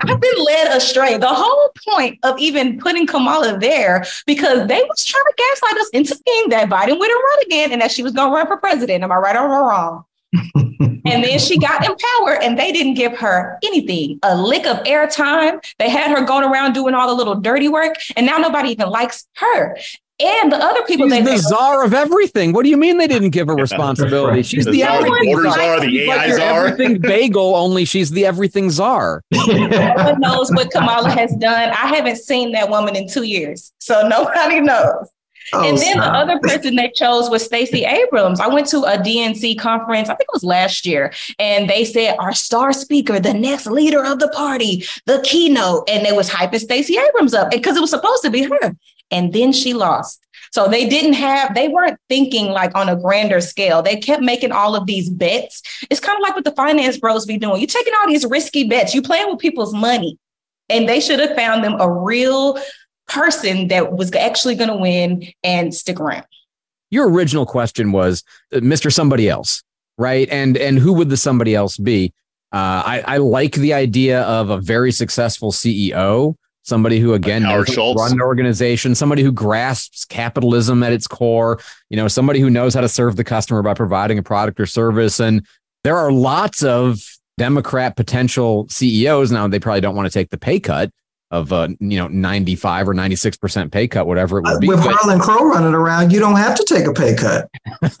I've 0.00 0.20
been 0.20 0.44
led 0.44 0.76
astray. 0.76 1.18
The 1.18 1.28
whole 1.28 1.70
point 1.88 2.18
of 2.22 2.38
even 2.38 2.78
putting 2.78 3.06
Kamala 3.06 3.58
there, 3.58 4.04
because 4.26 4.66
they 4.66 4.82
was 4.82 5.04
trying 5.04 5.24
to 5.24 5.34
gaslight 5.36 5.80
us 5.80 5.88
into 5.90 6.14
thinking 6.14 6.50
that 6.50 6.68
Biden 6.68 6.98
wouldn't 6.98 7.24
run 7.24 7.38
again 7.46 7.72
and 7.72 7.80
that 7.80 7.92
she 7.92 8.02
was 8.02 8.12
going 8.12 8.30
to 8.30 8.34
run 8.34 8.46
for 8.46 8.56
president. 8.56 9.04
Am 9.04 9.12
I 9.12 9.16
right 9.16 9.36
or 9.36 9.48
wrong? 9.48 10.04
and 11.12 11.24
then 11.24 11.38
she 11.38 11.58
got 11.58 11.84
in 11.84 11.94
power 11.94 12.42
and 12.42 12.58
they 12.58 12.72
didn't 12.72 12.94
give 12.94 13.16
her 13.18 13.58
anything, 13.62 14.18
a 14.22 14.36
lick 14.36 14.66
of 14.66 14.78
airtime. 14.84 15.62
They 15.78 15.88
had 15.88 16.16
her 16.16 16.24
going 16.24 16.44
around 16.44 16.72
doing 16.72 16.94
all 16.94 17.08
the 17.08 17.14
little 17.14 17.36
dirty 17.36 17.68
work, 17.68 17.96
and 18.16 18.26
now 18.26 18.38
nobody 18.38 18.70
even 18.70 18.90
likes 18.90 19.26
her. 19.36 19.76
And 20.20 20.50
the 20.50 20.56
other 20.56 20.82
people 20.82 21.08
She's 21.08 21.24
the 21.24 21.36
czar 21.36 21.84
of 21.84 21.94
everything. 21.94 22.52
What 22.52 22.64
do 22.64 22.70
you 22.70 22.76
mean 22.76 22.98
they 22.98 23.06
didn't 23.06 23.30
give 23.30 23.46
her 23.46 23.54
responsibility? 23.54 24.42
She's 24.42 24.64
the, 24.64 24.72
the 24.72 24.82
everything 24.82 25.42
czar. 25.42 25.54
czar. 25.54 25.80
The 25.80 26.00
AI 26.00 26.30
czar. 26.32 26.66
Everything 26.66 26.98
bagel. 27.00 27.54
Only 27.54 27.84
she's 27.84 28.10
the 28.10 28.26
everything 28.26 28.68
czar. 28.68 29.22
no 29.32 29.94
one 29.96 30.20
knows 30.20 30.50
what 30.50 30.72
Kamala 30.72 31.08
has 31.10 31.30
done. 31.36 31.70
I 31.70 31.94
haven't 31.94 32.16
seen 32.16 32.50
that 32.52 32.68
woman 32.68 32.96
in 32.96 33.08
two 33.08 33.22
years, 33.22 33.72
so 33.78 34.08
nobody 34.08 34.60
knows. 34.60 35.08
Oh, 35.52 35.66
and 35.66 35.78
then 35.78 35.94
stop. 35.94 36.04
the 36.04 36.18
other 36.18 36.38
person 36.40 36.76
they 36.76 36.90
chose 36.90 37.30
was 37.30 37.44
Stacey 37.44 37.84
Abrams. 37.84 38.40
I 38.40 38.48
went 38.48 38.66
to 38.68 38.82
a 38.82 38.98
DNC 38.98 39.58
conference, 39.58 40.08
I 40.08 40.14
think 40.14 40.28
it 40.28 40.34
was 40.34 40.44
last 40.44 40.86
year, 40.86 41.12
and 41.38 41.68
they 41.68 41.84
said 41.84 42.16
our 42.18 42.34
star 42.34 42.72
speaker, 42.72 43.18
the 43.20 43.34
next 43.34 43.66
leader 43.66 44.04
of 44.04 44.18
the 44.18 44.28
party, 44.28 44.84
the 45.06 45.20
keynote, 45.24 45.88
and 45.88 46.04
they 46.04 46.12
was 46.12 46.30
hyping 46.30 46.60
Stacey 46.60 46.96
Abrams 46.98 47.34
up 47.34 47.50
because 47.50 47.76
it 47.76 47.80
was 47.80 47.90
supposed 47.90 48.22
to 48.22 48.30
be 48.30 48.44
her. 48.44 48.76
And 49.10 49.32
then 49.32 49.52
she 49.52 49.72
lost. 49.72 50.20
So 50.50 50.68
they 50.68 50.88
didn't 50.88 51.14
have, 51.14 51.54
they 51.54 51.68
weren't 51.68 51.98
thinking 52.08 52.46
like 52.46 52.74
on 52.74 52.88
a 52.88 52.96
grander 52.96 53.40
scale. 53.40 53.82
They 53.82 53.96
kept 53.96 54.22
making 54.22 54.52
all 54.52 54.74
of 54.74 54.86
these 54.86 55.10
bets. 55.10 55.62
It's 55.90 56.00
kind 56.00 56.16
of 56.16 56.22
like 56.22 56.34
what 56.34 56.44
the 56.44 56.52
finance 56.52 56.98
bros 56.98 57.26
be 57.26 57.38
doing. 57.38 57.60
You're 57.60 57.66
taking 57.66 57.92
all 58.00 58.08
these 58.08 58.26
risky 58.26 58.64
bets, 58.64 58.94
you're 58.94 59.02
playing 59.02 59.28
with 59.30 59.38
people's 59.38 59.74
money. 59.74 60.18
And 60.70 60.88
they 60.88 61.00
should 61.00 61.18
have 61.20 61.34
found 61.34 61.64
them 61.64 61.80
a 61.80 61.90
real 61.90 62.58
person 63.08 63.68
that 63.68 63.92
was 63.92 64.14
actually 64.14 64.54
going 64.54 64.70
to 64.70 64.76
win 64.76 65.26
and 65.42 65.74
stick 65.74 65.98
around. 66.00 66.26
Your 66.90 67.10
original 67.10 67.46
question 67.46 67.92
was 67.92 68.22
uh, 68.52 68.58
Mr. 68.58 68.92
Somebody 68.92 69.28
Else, 69.28 69.62
right? 69.98 70.28
And 70.30 70.56
and 70.56 70.78
who 70.78 70.92
would 70.94 71.10
the 71.10 71.16
somebody 71.16 71.54
else 71.54 71.76
be? 71.76 72.12
Uh, 72.50 72.82
I, 72.84 73.04
I 73.06 73.16
like 73.18 73.52
the 73.52 73.74
idea 73.74 74.22
of 74.22 74.48
a 74.48 74.58
very 74.58 74.90
successful 74.90 75.52
CEO, 75.52 76.34
somebody 76.62 76.98
who 76.98 77.12
again 77.12 77.42
knows 77.42 77.76
run 77.76 78.12
an 78.12 78.22
organization, 78.22 78.94
somebody 78.94 79.22
who 79.22 79.32
grasps 79.32 80.06
capitalism 80.06 80.82
at 80.82 80.92
its 80.92 81.06
core, 81.06 81.60
you 81.90 81.96
know, 81.96 82.08
somebody 82.08 82.40
who 82.40 82.48
knows 82.48 82.72
how 82.72 82.80
to 82.80 82.88
serve 82.88 83.16
the 83.16 83.24
customer 83.24 83.62
by 83.62 83.74
providing 83.74 84.16
a 84.16 84.22
product 84.22 84.58
or 84.58 84.64
service. 84.64 85.20
And 85.20 85.46
there 85.84 85.96
are 85.96 86.10
lots 86.10 86.62
of 86.62 87.02
Democrat 87.36 87.96
potential 87.96 88.66
CEOs 88.70 89.30
now. 89.30 89.46
They 89.46 89.60
probably 89.60 89.82
don't 89.82 89.94
want 89.94 90.06
to 90.06 90.12
take 90.12 90.30
the 90.30 90.38
pay 90.38 90.60
cut, 90.60 90.90
of 91.30 91.52
a 91.52 91.68
you 91.80 91.98
know 91.98 92.08
95 92.08 92.88
or 92.88 92.94
96 92.94 93.36
percent 93.36 93.72
pay 93.72 93.86
cut 93.86 94.06
whatever 94.06 94.38
it 94.38 94.44
would 94.44 94.60
be. 94.60 94.68
With 94.68 94.82
but, 94.82 94.94
harlan 94.94 95.20
crow 95.20 95.48
running 95.48 95.74
around 95.74 96.12
you 96.12 96.20
don't 96.20 96.36
have 96.36 96.56
to 96.56 96.64
take 96.64 96.86
a 96.86 96.92
pay 96.92 97.14
cut. 97.14 97.48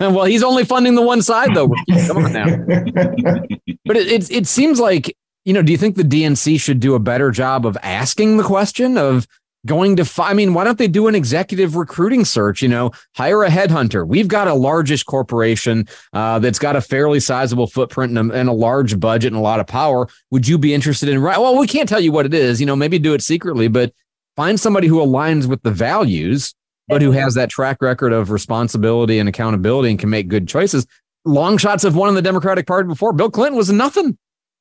Well 0.00 0.24
he's 0.24 0.42
only 0.42 0.64
funding 0.64 0.94
the 0.94 1.02
one 1.02 1.22
side 1.22 1.54
though 1.54 1.68
come 2.06 2.24
on 2.24 2.32
now. 2.32 2.44
But 3.84 3.96
it, 3.96 4.06
it, 4.08 4.30
it 4.30 4.46
seems 4.46 4.80
like 4.80 5.16
you 5.44 5.52
know 5.52 5.62
do 5.62 5.72
you 5.72 5.78
think 5.78 5.96
the 5.96 6.02
dnc 6.02 6.60
should 6.60 6.80
do 6.80 6.94
a 6.94 6.98
better 6.98 7.30
job 7.30 7.66
of 7.66 7.76
asking 7.82 8.36
the 8.36 8.44
question 8.44 8.98
of 8.98 9.26
going 9.66 9.96
to 9.96 10.08
I 10.22 10.34
mean, 10.34 10.54
why 10.54 10.64
don't 10.64 10.78
they 10.78 10.88
do 10.88 11.08
an 11.08 11.14
executive 11.14 11.76
recruiting 11.76 12.24
search? 12.24 12.62
You 12.62 12.68
know, 12.68 12.92
hire 13.14 13.42
a 13.42 13.48
headhunter. 13.48 14.06
We've 14.06 14.28
got 14.28 14.48
a 14.48 14.54
largest 14.54 15.06
corporation 15.06 15.88
uh, 16.12 16.38
that's 16.38 16.58
got 16.58 16.76
a 16.76 16.80
fairly 16.80 17.20
sizable 17.20 17.66
footprint 17.66 18.16
and 18.16 18.30
a, 18.30 18.34
and 18.34 18.48
a, 18.48 18.52
large 18.52 18.98
budget 18.98 19.32
and 19.32 19.38
a 19.38 19.42
lot 19.42 19.60
of 19.60 19.66
power. 19.66 20.08
Would 20.30 20.46
you 20.48 20.58
be 20.58 20.74
interested 20.74 21.08
in? 21.08 21.20
Right? 21.20 21.38
Well, 21.38 21.58
we 21.58 21.66
can't 21.66 21.88
tell 21.88 22.00
you 22.00 22.12
what 22.12 22.26
it 22.26 22.34
is. 22.34 22.60
You 22.60 22.66
know, 22.66 22.76
maybe 22.76 22.98
do 22.98 23.14
it 23.14 23.22
secretly, 23.22 23.68
but 23.68 23.92
find 24.36 24.58
somebody 24.58 24.86
who 24.86 24.98
aligns 24.98 25.46
with 25.46 25.62
the 25.62 25.70
values, 25.70 26.54
but 26.86 27.02
who 27.02 27.10
has 27.10 27.34
that 27.34 27.50
track 27.50 27.82
record 27.82 28.12
of 28.12 28.30
responsibility 28.30 29.18
and 29.18 29.28
accountability 29.28 29.90
and 29.90 29.98
can 29.98 30.10
make 30.10 30.28
good 30.28 30.48
choices. 30.48 30.86
Long 31.24 31.58
shots 31.58 31.82
have 31.82 31.94
won 31.94 32.08
in 32.08 32.14
the 32.14 32.22
Democratic 32.22 32.66
Party 32.66 32.88
before. 32.88 33.12
Bill 33.12 33.30
Clinton 33.30 33.56
was 33.56 33.70
nothing. 33.70 34.16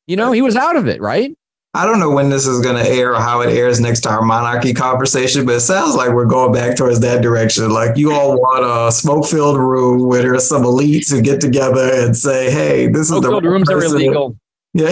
You 0.08 0.16
know, 0.16 0.32
he 0.32 0.42
was 0.42 0.56
out 0.56 0.76
of 0.76 0.88
it, 0.88 1.02
right? 1.02 1.38
I 1.78 1.86
don't 1.86 2.00
know 2.00 2.10
when 2.10 2.30
this 2.30 2.48
is 2.48 2.60
going 2.60 2.84
to 2.84 2.90
air 2.90 3.14
or 3.14 3.22
how 3.22 3.42
it 3.42 3.56
airs 3.56 3.80
next 3.80 4.00
to 4.02 4.10
our 4.10 4.24
monarchy 4.24 4.74
conversation, 4.74 5.46
but 5.46 5.58
it 5.58 5.60
sounds 5.60 5.94
like 5.94 6.10
we're 6.10 6.26
going 6.26 6.52
back 6.52 6.76
towards 6.76 7.00
that 7.02 7.22
direction. 7.22 7.70
Like 7.70 7.96
you 7.96 8.14
all 8.14 8.36
want 8.36 8.66
a 8.66 8.92
smoke 8.92 9.28
filled 9.28 9.60
room 9.60 10.08
where 10.08 10.24
there's 10.24 10.50
some 10.50 10.64
elites 10.64 11.12
who 11.12 11.22
get 11.22 11.40
together 11.40 11.92
and 11.94 12.18
say, 12.18 12.50
hey, 12.50 12.88
this 12.88 13.12
is 13.12 13.22
the 13.22 13.42
rooms 13.42 13.70
are 13.70 13.84
illegal. 13.84 14.36
Yeah, 14.74 14.90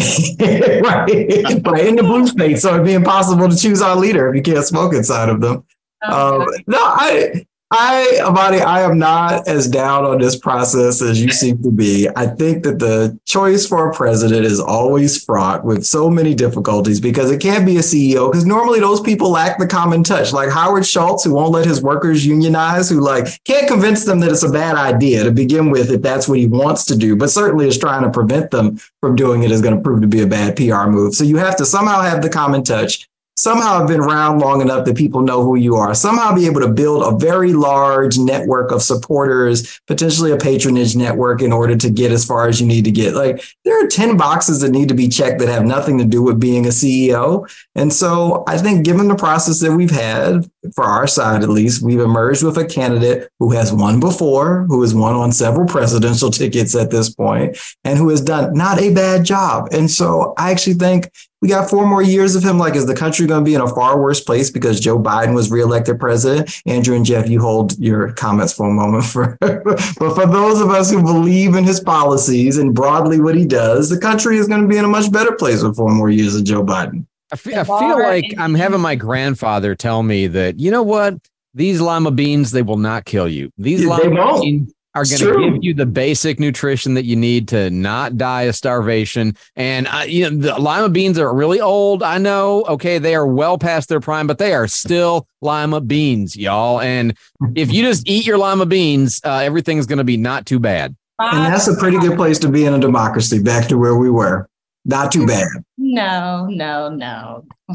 right. 0.79 1.61
right. 1.63 1.85
In 1.85 1.95
the 1.95 2.01
blue 2.01 2.25
state. 2.25 2.57
So 2.57 2.73
it'd 2.73 2.85
be 2.85 2.93
impossible 2.93 3.47
to 3.49 3.55
choose 3.55 3.83
our 3.83 3.95
leader 3.95 4.29
if 4.29 4.35
you 4.35 4.41
can't 4.41 4.65
smoke 4.65 4.95
inside 4.95 5.29
of 5.29 5.41
them. 5.41 5.63
Oh, 6.07 6.41
um, 6.41 6.47
no, 6.65 6.79
I 6.79 7.45
I, 7.77 8.21
Amani, 8.21 8.61
I 8.61 8.83
am 8.83 8.97
not 8.97 9.47
as 9.49 9.67
down 9.67 10.05
on 10.05 10.19
this 10.19 10.37
process 10.37 11.01
as 11.01 11.21
you 11.21 11.29
seem 11.29 11.61
to 11.63 11.71
be. 11.71 12.07
I 12.15 12.25
think 12.25 12.63
that 12.63 12.79
the 12.79 13.19
choice 13.25 13.67
for 13.67 13.89
a 13.89 13.93
president 13.93 14.45
is 14.45 14.61
always 14.61 15.21
fraught 15.21 15.65
with 15.65 15.85
so 15.85 16.09
many 16.09 16.33
difficulties 16.33 17.01
because 17.01 17.31
it 17.31 17.41
can't 17.41 17.65
be 17.65 17.75
a 17.75 17.81
CEO 17.81 18.31
because 18.31 18.45
normally 18.45 18.79
those 18.79 19.01
people 19.01 19.29
lack 19.29 19.57
the 19.57 19.67
common 19.67 20.03
touch, 20.03 20.31
like 20.31 20.49
Howard 20.49 20.85
Schultz, 20.85 21.25
who 21.25 21.33
won't 21.33 21.51
let 21.51 21.65
his 21.65 21.81
workers 21.81 22.25
unionize, 22.25 22.89
who 22.89 23.01
like 23.01 23.27
can't 23.43 23.67
convince 23.67 24.05
them 24.05 24.21
that 24.21 24.31
it's 24.31 24.43
a 24.43 24.49
bad 24.49 24.77
idea 24.77 25.25
to 25.25 25.31
begin 25.31 25.69
with 25.69 25.91
if 25.91 26.01
that's 26.01 26.29
what 26.29 26.39
he 26.39 26.47
wants 26.47 26.85
to 26.85 26.95
do, 26.95 27.17
but 27.17 27.29
certainly 27.29 27.67
is 27.67 27.77
trying 27.77 28.03
to 28.03 28.09
prevent 28.09 28.51
them 28.51 28.79
from 29.01 29.17
doing 29.17 29.43
it 29.43 29.51
is 29.51 29.61
going 29.61 29.75
to 29.75 29.81
prove 29.81 29.99
to 30.01 30.07
be 30.07 30.21
a 30.21 30.27
bad 30.27 30.55
PR 30.55 30.89
move. 30.89 31.13
So 31.13 31.25
you 31.25 31.37
have 31.37 31.57
to 31.57 31.65
somehow 31.65 32.01
have 32.01 32.21
the 32.21 32.29
common 32.29 32.63
touch 32.63 33.09
somehow 33.37 33.79
have 33.79 33.87
been 33.87 33.99
around 33.99 34.39
long 34.39 34.61
enough 34.61 34.85
that 34.85 34.95
people 34.95 35.21
know 35.21 35.43
who 35.43 35.55
you 35.55 35.75
are, 35.75 35.93
somehow 35.93 36.33
be 36.33 36.45
able 36.45 36.61
to 36.61 36.69
build 36.69 37.03
a 37.03 37.17
very 37.17 37.53
large 37.53 38.17
network 38.17 38.71
of 38.71 38.81
supporters, 38.81 39.79
potentially 39.87 40.31
a 40.31 40.37
patronage 40.37 40.95
network 40.95 41.41
in 41.41 41.51
order 41.51 41.75
to 41.75 41.89
get 41.89 42.11
as 42.11 42.25
far 42.25 42.47
as 42.47 42.61
you 42.61 42.67
need 42.67 42.85
to 42.85 42.91
get. 42.91 43.13
Like 43.13 43.43
there 43.65 43.83
are 43.83 43.87
10 43.87 44.15
boxes 44.15 44.61
that 44.61 44.71
need 44.71 44.87
to 44.87 44.95
be 44.95 45.09
checked 45.09 45.39
that 45.39 45.49
have 45.49 45.65
nothing 45.65 45.97
to 45.97 46.05
do 46.05 46.21
with 46.21 46.39
being 46.39 46.65
a 46.65 46.69
CEO. 46.69 47.49
And 47.75 47.91
so 47.91 48.43
I 48.47 48.57
think 48.57 48.85
given 48.85 49.09
the 49.09 49.15
process 49.15 49.59
that 49.59 49.75
we've 49.75 49.91
had, 49.91 50.49
for 50.73 50.85
our 50.85 51.05
side 51.05 51.43
at 51.43 51.49
least, 51.49 51.83
we've 51.83 51.99
emerged 51.99 52.43
with 52.43 52.57
a 52.57 52.65
candidate 52.65 53.29
who 53.39 53.51
has 53.51 53.73
won 53.73 53.99
before, 53.99 54.63
who 54.67 54.81
has 54.81 54.95
won 54.95 55.13
on 55.13 55.31
several 55.31 55.67
presidential 55.67 56.31
tickets 56.31 56.73
at 56.75 56.89
this 56.89 57.13
point, 57.13 57.57
and 57.83 57.97
who 57.97 58.09
has 58.09 58.21
done 58.21 58.53
not 58.53 58.81
a 58.81 58.93
bad 58.93 59.25
job. 59.25 59.67
And 59.71 59.91
so 59.91 60.33
I 60.37 60.51
actually 60.51 60.75
think 60.75 61.11
we 61.45 61.49
got 61.49 61.69
four 61.69 61.85
more 61.85 62.01
years 62.01 62.35
of 62.35 62.41
him. 62.41 62.57
Like, 62.57 62.75
is 62.75 62.87
the 62.87 62.95
country 62.95 63.27
going 63.27 63.41
to 63.41 63.45
be 63.45 63.53
in 63.53 63.61
a 63.61 63.67
far 63.67 64.01
worse 64.01 64.19
place 64.19 64.49
because 64.49 64.79
Joe 64.79 64.97
Biden 64.97 65.35
was 65.35 65.51
reelected 65.51 65.99
president? 65.99 66.49
Andrew 66.65 66.95
and 66.95 67.05
Jeff, 67.05 67.29
you 67.29 67.39
hold 67.39 67.77
your 67.77 68.13
comments 68.13 68.51
for 68.51 68.67
a 68.67 68.73
moment. 68.73 69.05
For 69.05 69.37
but 69.41 70.15
for 70.15 70.25
those 70.25 70.59
of 70.59 70.71
us 70.71 70.89
who 70.89 71.03
believe 71.03 71.53
in 71.53 71.63
his 71.63 71.79
policies 71.79 72.57
and 72.57 72.73
broadly 72.73 73.21
what 73.21 73.35
he 73.35 73.45
does, 73.45 73.91
the 73.91 73.99
country 73.99 74.37
is 74.37 74.47
going 74.47 74.63
to 74.63 74.67
be 74.67 74.77
in 74.77 74.85
a 74.85 74.87
much 74.87 75.11
better 75.11 75.33
place 75.33 75.61
with 75.61 75.75
four 75.75 75.91
more 75.91 76.09
years 76.09 76.35
of 76.35 76.45
Joe 76.45 76.63
Biden. 76.63 77.05
I 77.31 77.35
feel, 77.35 77.59
I 77.59 77.63
feel 77.63 77.99
like 77.99 78.33
I'm 78.39 78.55
having 78.55 78.81
my 78.81 78.95
grandfather 78.95 79.75
tell 79.75 80.01
me 80.01 80.25
that 80.25 80.59
you 80.59 80.71
know 80.71 80.83
what 80.83 81.13
these 81.53 81.79
lima 81.79 82.09
beans 82.09 82.51
they 82.51 82.63
will 82.63 82.77
not 82.77 83.05
kill 83.05 83.27
you. 83.27 83.51
These 83.59 83.83
yeah, 83.83 83.89
lima 83.89 84.39
beans 84.41 84.73
are 84.95 85.03
going 85.03 85.17
to 85.19 85.51
give 85.51 85.63
you 85.63 85.73
the 85.73 85.85
basic 85.85 86.39
nutrition 86.39 86.93
that 86.93 87.03
you 87.03 87.15
need 87.15 87.49
to 87.49 87.69
not 87.69 88.17
die 88.17 88.43
of 88.43 88.55
starvation. 88.55 89.35
And 89.55 89.87
uh, 89.87 90.05
you 90.07 90.29
know, 90.29 90.37
the 90.37 90.59
lima 90.59 90.89
beans 90.89 91.19
are 91.19 91.33
really 91.33 91.59
old. 91.61 92.01
I 92.01 92.17
know. 92.17 92.63
Okay, 92.63 92.97
they 92.97 93.13
are 93.13 93.27
well 93.27 93.57
past 93.57 93.89
their 93.89 93.99
prime, 93.99 94.25
but 94.25 94.37
they 94.37 94.53
are 94.53 94.67
still 94.67 95.27
lima 95.41 95.81
beans, 95.81 96.35
y'all. 96.35 96.79
And 96.79 97.15
if 97.55 97.71
you 97.71 97.83
just 97.83 98.07
eat 98.07 98.25
your 98.25 98.37
lima 98.37 98.65
beans, 98.65 99.21
uh, 99.23 99.39
everything's 99.39 99.85
going 99.85 99.97
to 99.97 100.05
be 100.05 100.17
not 100.17 100.45
too 100.45 100.59
bad. 100.59 100.95
And 101.19 101.53
that's 101.53 101.67
a 101.67 101.75
pretty 101.75 101.99
good 101.99 102.17
place 102.17 102.39
to 102.39 102.49
be 102.49 102.65
in 102.65 102.73
a 102.73 102.79
democracy. 102.79 103.41
Back 103.41 103.67
to 103.69 103.77
where 103.77 103.95
we 103.95 104.09
were. 104.09 104.49
Not 104.85 105.11
too 105.11 105.25
bad. 105.25 105.47
No, 105.87 106.47
no, 106.47 106.89
no. 106.89 107.45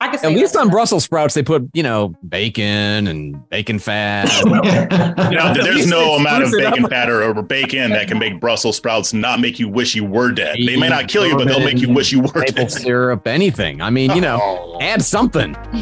I 0.00 0.08
can 0.08 0.24
At 0.24 0.32
least 0.32 0.56
on 0.56 0.68
Brussels 0.68 1.04
sprouts, 1.04 1.34
they 1.34 1.44
put, 1.44 1.70
you 1.74 1.84
know, 1.84 2.12
bacon 2.28 3.06
and 3.06 3.48
bacon 3.50 3.78
fat. 3.78 4.24
you 4.44 4.50
know, 4.50 5.54
there's 5.54 5.86
no 5.86 6.16
amount 6.16 6.42
of 6.42 6.50
bacon 6.50 6.88
fat 6.88 7.08
or, 7.08 7.40
bacon 7.42 7.92
that 7.92 8.08
can 8.08 8.18
make 8.18 8.40
Brussels 8.40 8.76
sprouts 8.76 9.12
not 9.12 9.38
make 9.38 9.60
you 9.60 9.68
wish 9.68 9.94
you 9.94 10.04
were 10.04 10.32
dead. 10.32 10.58
They 10.58 10.76
may 10.76 10.88
not 10.88 11.06
kill 11.06 11.24
you, 11.24 11.36
but 11.36 11.46
they'll 11.46 11.60
make 11.60 11.78
you 11.78 11.88
wish 11.88 12.10
you 12.10 12.20
were 12.20 12.32
maple 12.34 12.64
dead. 12.64 12.72
syrup, 12.72 13.28
anything. 13.28 13.80
I 13.80 13.90
mean, 13.90 14.10
you 14.10 14.20
know, 14.20 14.40
oh. 14.42 14.78
add 14.80 15.00
something. 15.00 15.54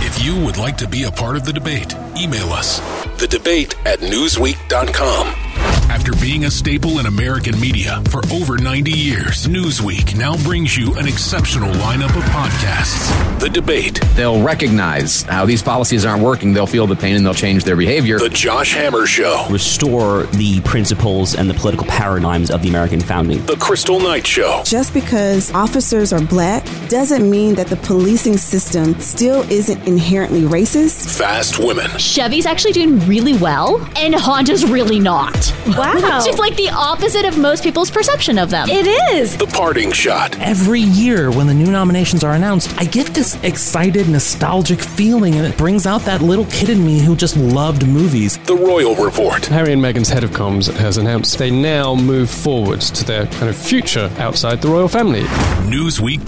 if 0.00 0.24
you 0.24 0.42
would 0.42 0.56
like 0.56 0.78
to 0.78 0.88
be 0.88 1.02
a 1.02 1.10
part 1.10 1.36
of 1.36 1.44
the 1.44 1.52
debate, 1.52 1.94
email 2.16 2.48
us 2.48 2.80
the 3.18 3.26
debate 3.26 3.74
at 3.86 3.98
newsweek.com. 4.00 5.73
After 5.90 6.12
being 6.14 6.44
a 6.44 6.50
staple 6.50 6.98
in 6.98 7.06
American 7.06 7.58
media 7.60 8.02
for 8.08 8.20
over 8.32 8.56
90 8.56 8.90
years, 8.90 9.46
Newsweek 9.46 10.16
now 10.16 10.36
brings 10.38 10.76
you 10.76 10.94
an 10.96 11.06
exceptional 11.06 11.72
lineup 11.74 12.16
of 12.16 12.24
podcasts. 12.24 13.40
The 13.40 13.48
Debate. 13.48 14.00
They'll 14.14 14.42
recognize 14.42 15.22
how 15.22 15.44
these 15.46 15.62
policies 15.62 16.04
aren't 16.04 16.22
working. 16.22 16.52
They'll 16.52 16.66
feel 16.66 16.86
the 16.86 16.96
pain 16.96 17.16
and 17.16 17.24
they'll 17.24 17.34
change 17.34 17.64
their 17.64 17.76
behavior. 17.76 18.18
The 18.18 18.28
Josh 18.28 18.74
Hammer 18.74 19.06
Show. 19.06 19.46
Restore 19.50 20.24
the 20.24 20.60
principles 20.62 21.34
and 21.34 21.48
the 21.48 21.54
political 21.54 21.86
paradigms 21.86 22.50
of 22.50 22.62
the 22.62 22.68
American 22.68 23.00
founding. 23.00 23.44
The 23.46 23.56
Crystal 23.56 24.00
Knight 24.00 24.26
Show. 24.26 24.62
Just 24.64 24.94
because 24.94 25.52
officers 25.52 26.12
are 26.12 26.22
black 26.22 26.66
doesn't 26.94 27.28
mean 27.28 27.56
that 27.56 27.66
the 27.66 27.74
policing 27.74 28.36
system 28.36 28.96
still 29.00 29.42
isn't 29.50 29.84
inherently 29.84 30.42
racist. 30.42 31.18
Fast 31.18 31.58
Women. 31.58 31.90
Chevy's 31.98 32.46
actually 32.46 32.70
doing 32.70 33.00
really 33.00 33.36
well, 33.36 33.84
and 33.96 34.14
Honda's 34.14 34.64
really 34.64 35.00
not. 35.00 35.52
Wow. 35.76 36.20
Which 36.20 36.28
is 36.28 36.38
like 36.38 36.54
the 36.54 36.70
opposite 36.70 37.24
of 37.24 37.36
most 37.36 37.64
people's 37.64 37.90
perception 37.90 38.38
of 38.38 38.48
them. 38.48 38.68
It 38.70 38.86
is. 39.12 39.36
The 39.36 39.48
Parting 39.48 39.90
Shot. 39.90 40.38
Every 40.38 40.82
year 40.82 41.32
when 41.32 41.48
the 41.48 41.54
new 41.54 41.66
nominations 41.66 42.22
are 42.22 42.34
announced, 42.34 42.72
I 42.78 42.84
get 42.84 43.08
this 43.08 43.42
excited, 43.42 44.08
nostalgic 44.08 44.80
feeling, 44.80 45.34
and 45.34 45.44
it 45.44 45.58
brings 45.58 45.86
out 45.86 46.02
that 46.02 46.22
little 46.22 46.46
kid 46.46 46.68
in 46.68 46.86
me 46.86 47.00
who 47.00 47.16
just 47.16 47.36
loved 47.36 47.88
movies. 47.88 48.38
The 48.38 48.54
Royal 48.54 48.94
Report. 48.94 49.44
Harry 49.46 49.72
and 49.72 49.82
Meghan's 49.82 50.10
head 50.10 50.22
of 50.22 50.30
comms 50.30 50.72
has 50.76 50.96
announced 50.96 51.38
they 51.38 51.50
now 51.50 51.96
move 51.96 52.30
forward 52.30 52.82
to 52.82 53.04
their 53.04 53.26
kind 53.26 53.48
of 53.48 53.56
future 53.56 54.12
outside 54.18 54.62
the 54.62 54.68
royal 54.68 54.86
family. 54.86 55.22
Newsweek 55.66 56.24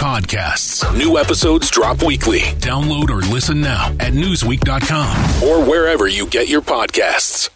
podcasts. 0.56 0.96
New 0.96 1.18
episodes 1.18 1.70
drop 1.70 2.02
weekly. 2.02 2.40
Download 2.60 3.10
or 3.10 3.20
listen 3.32 3.60
now 3.60 3.88
at 4.00 4.12
newsweek.com 4.12 5.42
or 5.42 5.64
wherever 5.68 6.08
you 6.08 6.26
get 6.26 6.48
your 6.48 6.62
podcasts. 6.62 7.50